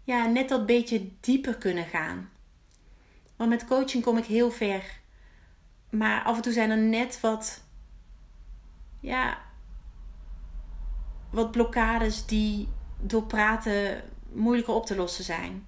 ja, 0.03 0.25
net 0.25 0.49
dat 0.49 0.65
beetje 0.65 1.09
dieper 1.19 1.55
kunnen 1.55 1.85
gaan. 1.85 2.29
Want 3.35 3.49
met 3.49 3.65
coaching 3.65 4.03
kom 4.03 4.17
ik 4.17 4.25
heel 4.25 4.51
ver. 4.51 4.99
Maar 5.89 6.23
af 6.23 6.35
en 6.35 6.41
toe 6.41 6.53
zijn 6.53 6.69
er 6.69 6.77
net 6.77 7.19
wat, 7.19 7.63
ja, 8.99 9.37
wat 11.29 11.51
blokkades 11.51 12.25
die 12.25 12.67
door 13.01 13.23
praten 13.23 14.03
moeilijker 14.33 14.73
op 14.73 14.85
te 14.85 14.95
lossen 14.95 15.23
zijn. 15.23 15.67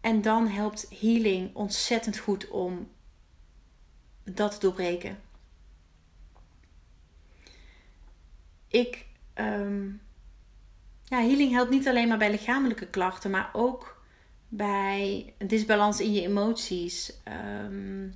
En 0.00 0.22
dan 0.22 0.46
helpt 0.46 0.86
healing 1.00 1.54
ontzettend 1.54 2.18
goed 2.18 2.48
om 2.48 2.88
dat 4.24 4.52
te 4.52 4.60
doorbreken. 4.60 5.20
Ik 8.68 9.06
um, 9.34 10.00
ja, 11.04 11.20
healing 11.20 11.52
helpt 11.52 11.70
niet 11.70 11.88
alleen 11.88 12.08
maar 12.08 12.18
bij 12.18 12.30
lichamelijke 12.30 12.86
klachten, 12.86 13.30
maar 13.30 13.50
ook 13.52 14.02
bij 14.48 15.34
een 15.38 15.46
disbalans 15.46 16.00
in 16.00 16.12
je 16.12 16.22
emoties. 16.22 17.12
Um, 17.64 18.14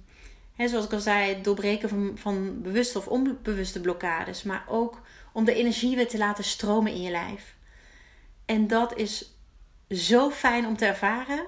hè, 0.54 0.68
zoals 0.68 0.84
ik 0.84 0.92
al 0.92 1.00
zei, 1.00 1.34
het 1.34 1.44
doorbreken 1.44 1.88
van, 1.88 2.12
van 2.14 2.62
bewuste 2.62 2.98
of 2.98 3.08
onbewuste 3.08 3.80
blokkades. 3.80 4.42
Maar 4.42 4.64
ook 4.68 5.00
om 5.32 5.44
de 5.44 5.54
energie 5.54 5.96
weer 5.96 6.08
te 6.08 6.18
laten 6.18 6.44
stromen 6.44 6.92
in 6.92 7.02
je 7.02 7.10
lijf. 7.10 7.56
En 8.44 8.66
dat 8.66 8.96
is 8.96 9.36
zo 9.90 10.30
fijn 10.30 10.66
om 10.66 10.76
te 10.76 10.86
ervaren. 10.86 11.46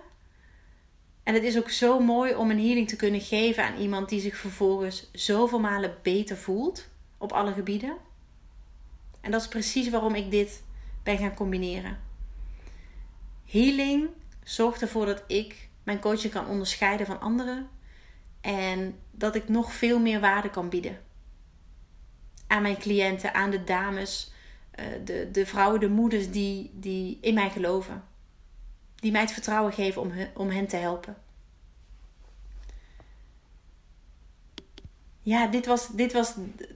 En 1.22 1.35
het 1.35 1.42
is 1.42 1.59
ook 1.59 1.70
zo 1.70 2.00
mooi 2.00 2.35
om 2.35 2.50
een 2.50 2.61
healing 2.61 2.88
te 2.88 2.96
kunnen 2.96 3.20
geven 3.20 3.64
aan 3.64 3.76
iemand 3.76 4.09
die 4.09 4.20
zich 4.20 4.37
vervolgens 4.37 5.11
zoveel 5.12 5.61
malen 5.61 5.98
beter 6.02 6.37
voelt 6.37 6.88
op 7.18 7.33
alle 7.33 7.52
gebieden. 7.52 7.96
En 9.20 9.30
dat 9.30 9.40
is 9.40 9.48
precies 9.48 9.90
waarom 9.90 10.14
ik 10.14 10.30
dit 10.30 10.62
ben 11.02 11.18
gaan 11.18 11.35
combineren. 11.35 12.00
Healing 13.44 14.09
zorgt 14.42 14.83
ervoor 14.83 15.07
dat 15.07 15.24
ik 15.26 15.68
mijn 15.83 16.00
coaching 16.00 16.33
kan 16.33 16.46
onderscheiden 16.46 17.07
van 17.07 17.20
anderen 17.20 17.68
en 18.40 18.98
dat 19.11 19.35
ik 19.35 19.48
nog 19.48 19.72
veel 19.72 19.98
meer 19.98 20.20
waarde 20.20 20.50
kan 20.50 20.68
bieden 20.68 20.98
aan 22.46 22.62
mijn 22.62 22.78
cliënten, 22.78 23.35
aan 23.35 23.50
de 23.50 23.64
dames, 23.64 24.33
de, 25.05 25.29
de 25.33 25.47
vrouwen, 25.47 25.81
de 25.81 25.89
moeders 25.89 26.31
die, 26.31 26.71
die 26.75 27.19
in 27.21 27.35
mij 27.35 27.51
geloven. 27.51 28.05
Die 28.95 29.13
mij 29.13 29.21
het 29.21 29.33
vertrouwen 29.33 29.73
geven 29.73 30.03
om, 30.03 30.13
om 30.35 30.51
hen 30.51 30.67
te 30.67 30.77
helpen. 30.77 31.17
Ja, 35.23 35.47
dit 35.47 35.67
was, 35.67 35.89
dit 35.89 36.13
was 36.13 36.35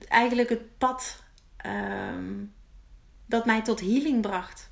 eigenlijk 0.09 0.49
het 0.49 0.79
pad 0.79 1.23
ehm, 1.57 2.35
dat 3.27 3.47
mij 3.47 3.63
tot 3.63 3.81
healing 3.81 4.21
bracht. 4.21 4.71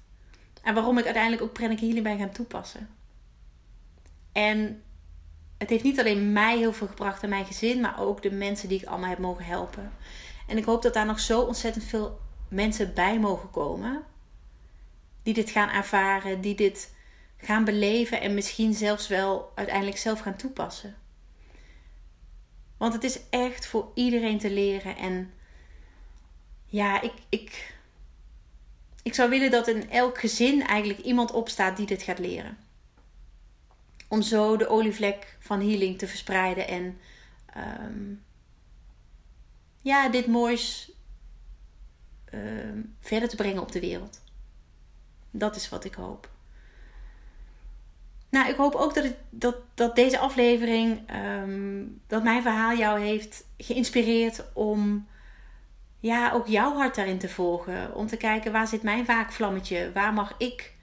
En 0.62 0.74
waarom 0.74 0.98
ik 0.98 1.04
uiteindelijk 1.04 1.42
ook 1.42 1.52
pranic 1.52 1.80
healing 1.80 2.02
ben 2.02 2.18
gaan 2.18 2.32
toepassen. 2.32 2.88
En 4.32 4.82
het 5.58 5.70
heeft 5.70 5.84
niet 5.84 6.00
alleen 6.00 6.32
mij 6.32 6.58
heel 6.58 6.72
veel 6.72 6.86
gebracht 6.86 7.22
en 7.22 7.28
mijn 7.28 7.44
gezin, 7.44 7.80
maar 7.80 8.00
ook 8.00 8.22
de 8.22 8.30
mensen 8.30 8.68
die 8.68 8.80
ik 8.80 8.86
allemaal 8.86 9.08
heb 9.08 9.18
mogen 9.18 9.44
helpen. 9.44 9.92
En 10.46 10.56
ik 10.56 10.64
hoop 10.64 10.82
dat 10.82 10.94
daar 10.94 11.06
nog 11.06 11.20
zo 11.20 11.40
ontzettend 11.40 11.84
veel 11.84 12.20
mensen 12.48 12.94
bij 12.94 13.18
mogen 13.18 13.50
komen. 13.50 14.04
Die 15.22 15.34
dit 15.34 15.50
gaan 15.50 15.68
ervaren, 15.68 16.40
die 16.40 16.54
dit 16.54 16.94
gaan 17.36 17.64
beleven 17.64 18.20
en 18.20 18.34
misschien 18.34 18.74
zelfs 18.74 19.08
wel 19.08 19.52
uiteindelijk 19.54 19.96
zelf 19.96 20.20
gaan 20.20 20.36
toepassen. 20.36 20.96
Want 22.76 22.92
het 22.92 23.04
is 23.04 23.20
echt 23.30 23.66
voor 23.66 23.90
iedereen 23.94 24.38
te 24.38 24.50
leren. 24.50 24.96
En 24.96 25.32
ja, 26.66 27.00
ik, 27.00 27.12
ik, 27.28 27.74
ik 29.02 29.14
zou 29.14 29.30
willen 29.30 29.50
dat 29.50 29.68
in 29.68 29.90
elk 29.90 30.18
gezin 30.18 30.62
eigenlijk 30.62 31.00
iemand 31.00 31.30
opstaat 31.32 31.76
die 31.76 31.86
dit 31.86 32.02
gaat 32.02 32.18
leren. 32.18 32.58
Om 34.08 34.22
zo 34.22 34.56
de 34.56 34.68
olievlek 34.68 35.36
van 35.38 35.60
healing 35.60 35.98
te 35.98 36.06
verspreiden 36.06 36.68
en 36.68 36.98
ehm, 37.46 38.14
ja, 39.80 40.08
dit 40.08 40.26
moois 40.26 40.90
ehm, 42.36 42.80
verder 43.00 43.28
te 43.28 43.36
brengen 43.36 43.62
op 43.62 43.72
de 43.72 43.80
wereld. 43.80 44.20
Dat 45.30 45.56
is 45.56 45.68
wat 45.68 45.84
ik 45.84 45.94
hoop. 45.94 46.28
Nou, 48.28 48.48
ik 48.48 48.56
hoop 48.56 48.74
ook 48.74 48.94
dat, 48.94 49.06
dat, 49.30 49.56
dat 49.74 49.96
deze 49.96 50.18
aflevering, 50.18 51.00
ehm, 51.06 51.84
dat 52.06 52.22
mijn 52.22 52.42
verhaal 52.42 52.76
jou 52.76 53.00
heeft 53.00 53.44
geïnspireerd 53.58 54.44
om 54.52 55.06
ja, 56.00 56.32
ook 56.32 56.46
jouw 56.46 56.74
hart 56.74 56.94
daarin 56.94 57.18
te 57.18 57.28
volgen. 57.28 57.94
Om 57.94 58.06
te 58.06 58.16
kijken 58.16 58.52
waar 58.52 58.66
zit 58.66 58.82
mijn 58.82 59.04
waakvlammetje? 59.04 59.90
Waar 59.92 60.12
mag 60.12 60.34
ik 60.38 60.74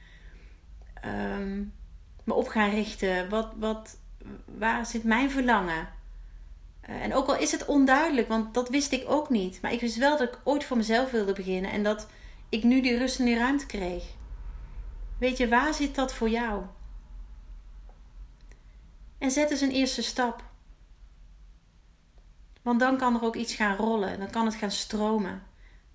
ehm, 0.93 1.63
me 2.23 2.33
op 2.33 2.47
gaan 2.47 2.69
richten? 2.69 3.29
Wat, 3.29 3.53
wat, 3.55 3.97
waar 4.45 4.85
zit 4.85 5.03
mijn 5.03 5.31
verlangen? 5.31 5.87
Eh, 6.83 7.03
en 7.03 7.13
ook 7.13 7.27
al 7.27 7.37
is 7.37 7.51
het 7.51 7.65
onduidelijk, 7.65 8.27
want 8.27 8.53
dat 8.53 8.69
wist 8.69 8.91
ik 8.91 9.03
ook 9.07 9.29
niet. 9.29 9.61
Maar 9.61 9.73
ik 9.73 9.81
wist 9.81 9.97
wel 9.97 10.17
dat 10.17 10.27
ik 10.27 10.39
ooit 10.43 10.63
voor 10.63 10.77
mezelf 10.77 11.11
wilde 11.11 11.33
beginnen. 11.33 11.71
En 11.71 11.83
dat 11.83 12.07
ik 12.49 12.63
nu 12.63 12.81
die 12.81 12.97
rust 12.97 13.19
en 13.19 13.25
die 13.25 13.37
ruimte 13.37 13.65
kreeg. 13.65 14.03
Weet 15.17 15.37
je, 15.37 15.47
waar 15.47 15.73
zit 15.73 15.95
dat 15.95 16.13
voor 16.13 16.29
jou? 16.29 16.63
En 19.17 19.31
zet 19.31 19.51
eens 19.51 19.61
een 19.61 19.71
eerste 19.71 20.03
stap. 20.03 20.43
Want 22.61 22.79
dan 22.79 22.97
kan 22.97 23.15
er 23.15 23.23
ook 23.23 23.35
iets 23.35 23.55
gaan 23.55 23.75
rollen. 23.75 24.19
Dan 24.19 24.29
kan 24.29 24.45
het 24.45 24.55
gaan 24.55 24.71
stromen. 24.71 25.43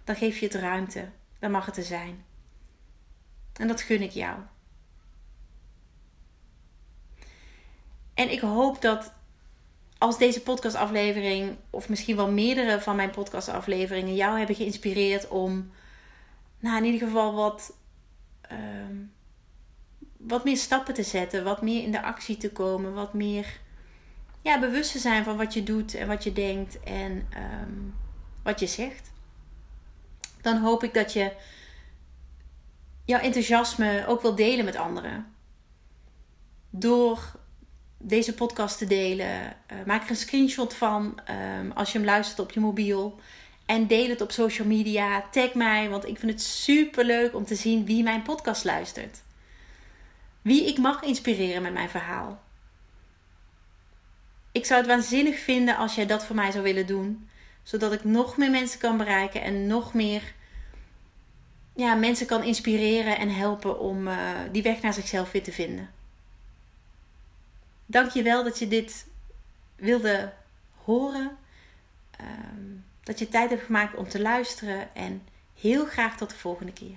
Dan 0.05 0.17
geef 0.17 0.39
je 0.39 0.47
het 0.47 0.55
ruimte. 0.55 1.09
Dan 1.39 1.51
mag 1.51 1.67
het 1.67 1.77
er 1.77 1.83
zijn. 1.83 2.25
En 3.53 3.69
dat 3.69 3.81
gun 3.81 4.03
ik 4.03 4.11
jou. 4.11 4.39
En 8.15 8.31
ik 8.31 8.41
hoop 8.41 8.83
dat 8.83 9.13
als 9.99 10.19
deze 10.19 10.43
podcastaflevering, 10.43 11.57
of 11.71 11.89
misschien 11.89 12.17
wel 12.17 12.31
meerdere 12.31 12.81
van 12.81 12.97
mijn 12.97 13.11
podcastafleveringen, 13.11 14.15
jou 14.15 14.39
hebben 14.39 14.57
geïnspireerd 14.57 15.29
om, 15.29 15.71
nou 16.59 16.77
in 16.77 16.85
ieder 16.85 17.07
geval 17.07 17.35
wat, 17.35 17.77
ehm, 18.41 18.97
wat 20.17 20.45
meer 20.45 20.57
stappen 20.57 20.95
te 20.95 21.03
zetten, 21.03 21.45
wat 21.45 21.63
meer 21.63 21.83
in 21.83 21.93
de 21.93 22.03
actie 22.03 22.37
te 22.37 22.53
komen, 22.53 22.95
wat 22.95 23.15
meer 23.15 23.61
ja, 24.43 24.61
bewust 24.61 24.93
te 24.93 24.99
zijn 24.99 25.25
van 25.25 25.37
wat 25.37 25.55
je 25.55 25.63
doet 25.63 25.95
en 25.95 26.07
wat 26.07 26.25
je 26.25 26.33
denkt 26.33 26.81
en 26.81 27.27
ehm, 27.31 27.73
wat 28.43 28.61
je 28.61 28.67
zegt. 28.67 29.11
Dan 30.41 30.57
hoop 30.57 30.85
ik 30.85 30.95
dat 30.95 31.13
je 31.13 31.33
jouw 33.05 33.21
enthousiasme 33.21 34.05
ook 34.07 34.23
wil 34.23 34.35
delen 34.35 34.65
met 34.65 34.77
anderen. 34.77 35.35
Door 36.71 37.33
deze 37.99 38.35
podcast 38.35 38.79
te 38.79 38.87
delen. 38.87 39.37
Uh, 39.37 39.79
maak 39.87 40.05
er 40.05 40.11
een 40.11 40.17
screenshot 40.17 40.75
van 40.75 41.21
um, 41.61 41.71
als 41.73 41.93
je 41.93 41.99
hem 41.99 42.07
luistert 42.07 42.39
op 42.39 42.51
je 42.51 42.61
mobiel. 42.61 43.21
En 43.67 43.87
deel 43.87 44.09
het 44.09 44.21
op 44.21 44.31
social 44.31 44.67
media. 44.67 45.25
Tag 45.31 45.55
mij, 45.55 45.89
want 45.89 46.07
ik 46.07 46.19
vind 46.19 46.33
het 46.33 46.43
super 46.43 47.05
leuk 47.05 47.35
om 47.35 47.45
te 47.45 47.55
zien 47.55 47.85
wie 47.85 48.03
mijn 48.03 48.23
podcast 48.23 48.65
luistert. 48.65 49.23
Wie 50.43 50.67
ik 50.67 50.79
mag 50.79 51.03
inspireren 51.03 51.63
met 51.63 51.73
mijn 51.73 51.89
verhaal. 51.89 52.41
Ik 54.53 54.65
zou 54.65 54.81
het 54.81 54.89
waanzinnig 54.89 55.39
vinden 55.39 55.77
als 55.77 55.95
jij 55.95 56.07
dat 56.07 56.25
voor 56.25 56.37
mij 56.37 56.51
zou 56.51 56.65
willen 56.65 56.87
doen. 56.87 57.29
Zodat 57.63 57.93
ik 57.93 58.05
nog 58.05 58.37
meer 58.37 58.51
mensen 58.51 58.79
kan 58.79 58.97
bereiken 58.97 59.43
en 59.43 59.67
nog 59.67 59.95
meer 59.95 60.23
ja, 61.75 61.95
mensen 61.95 62.27
kan 62.27 62.43
inspireren 62.43 63.19
en 63.19 63.35
helpen 63.35 63.81
om 63.81 64.09
uh, 64.09 64.17
die 64.53 64.63
weg 64.63 64.81
naar 64.83 64.95
zichzelf 64.95 65.33
weer 65.33 65.43
te 65.43 65.53
vinden. 65.53 65.98
Dank 67.91 68.11
je 68.11 68.23
wel 68.23 68.45
dat 68.45 68.59
je 68.59 68.69
dit 68.69 69.07
wilde 69.77 70.33
horen. 70.85 71.37
Um, 72.21 72.85
dat 73.03 73.19
je 73.19 73.29
tijd 73.29 73.51
hebt 73.51 73.63
gemaakt 73.63 73.97
om 73.97 74.09
te 74.09 74.21
luisteren. 74.21 74.95
En 74.95 75.23
heel 75.55 75.87
graag 75.87 76.17
tot 76.17 76.31
de 76.31 76.37
volgende 76.37 76.73
keer. 76.73 76.97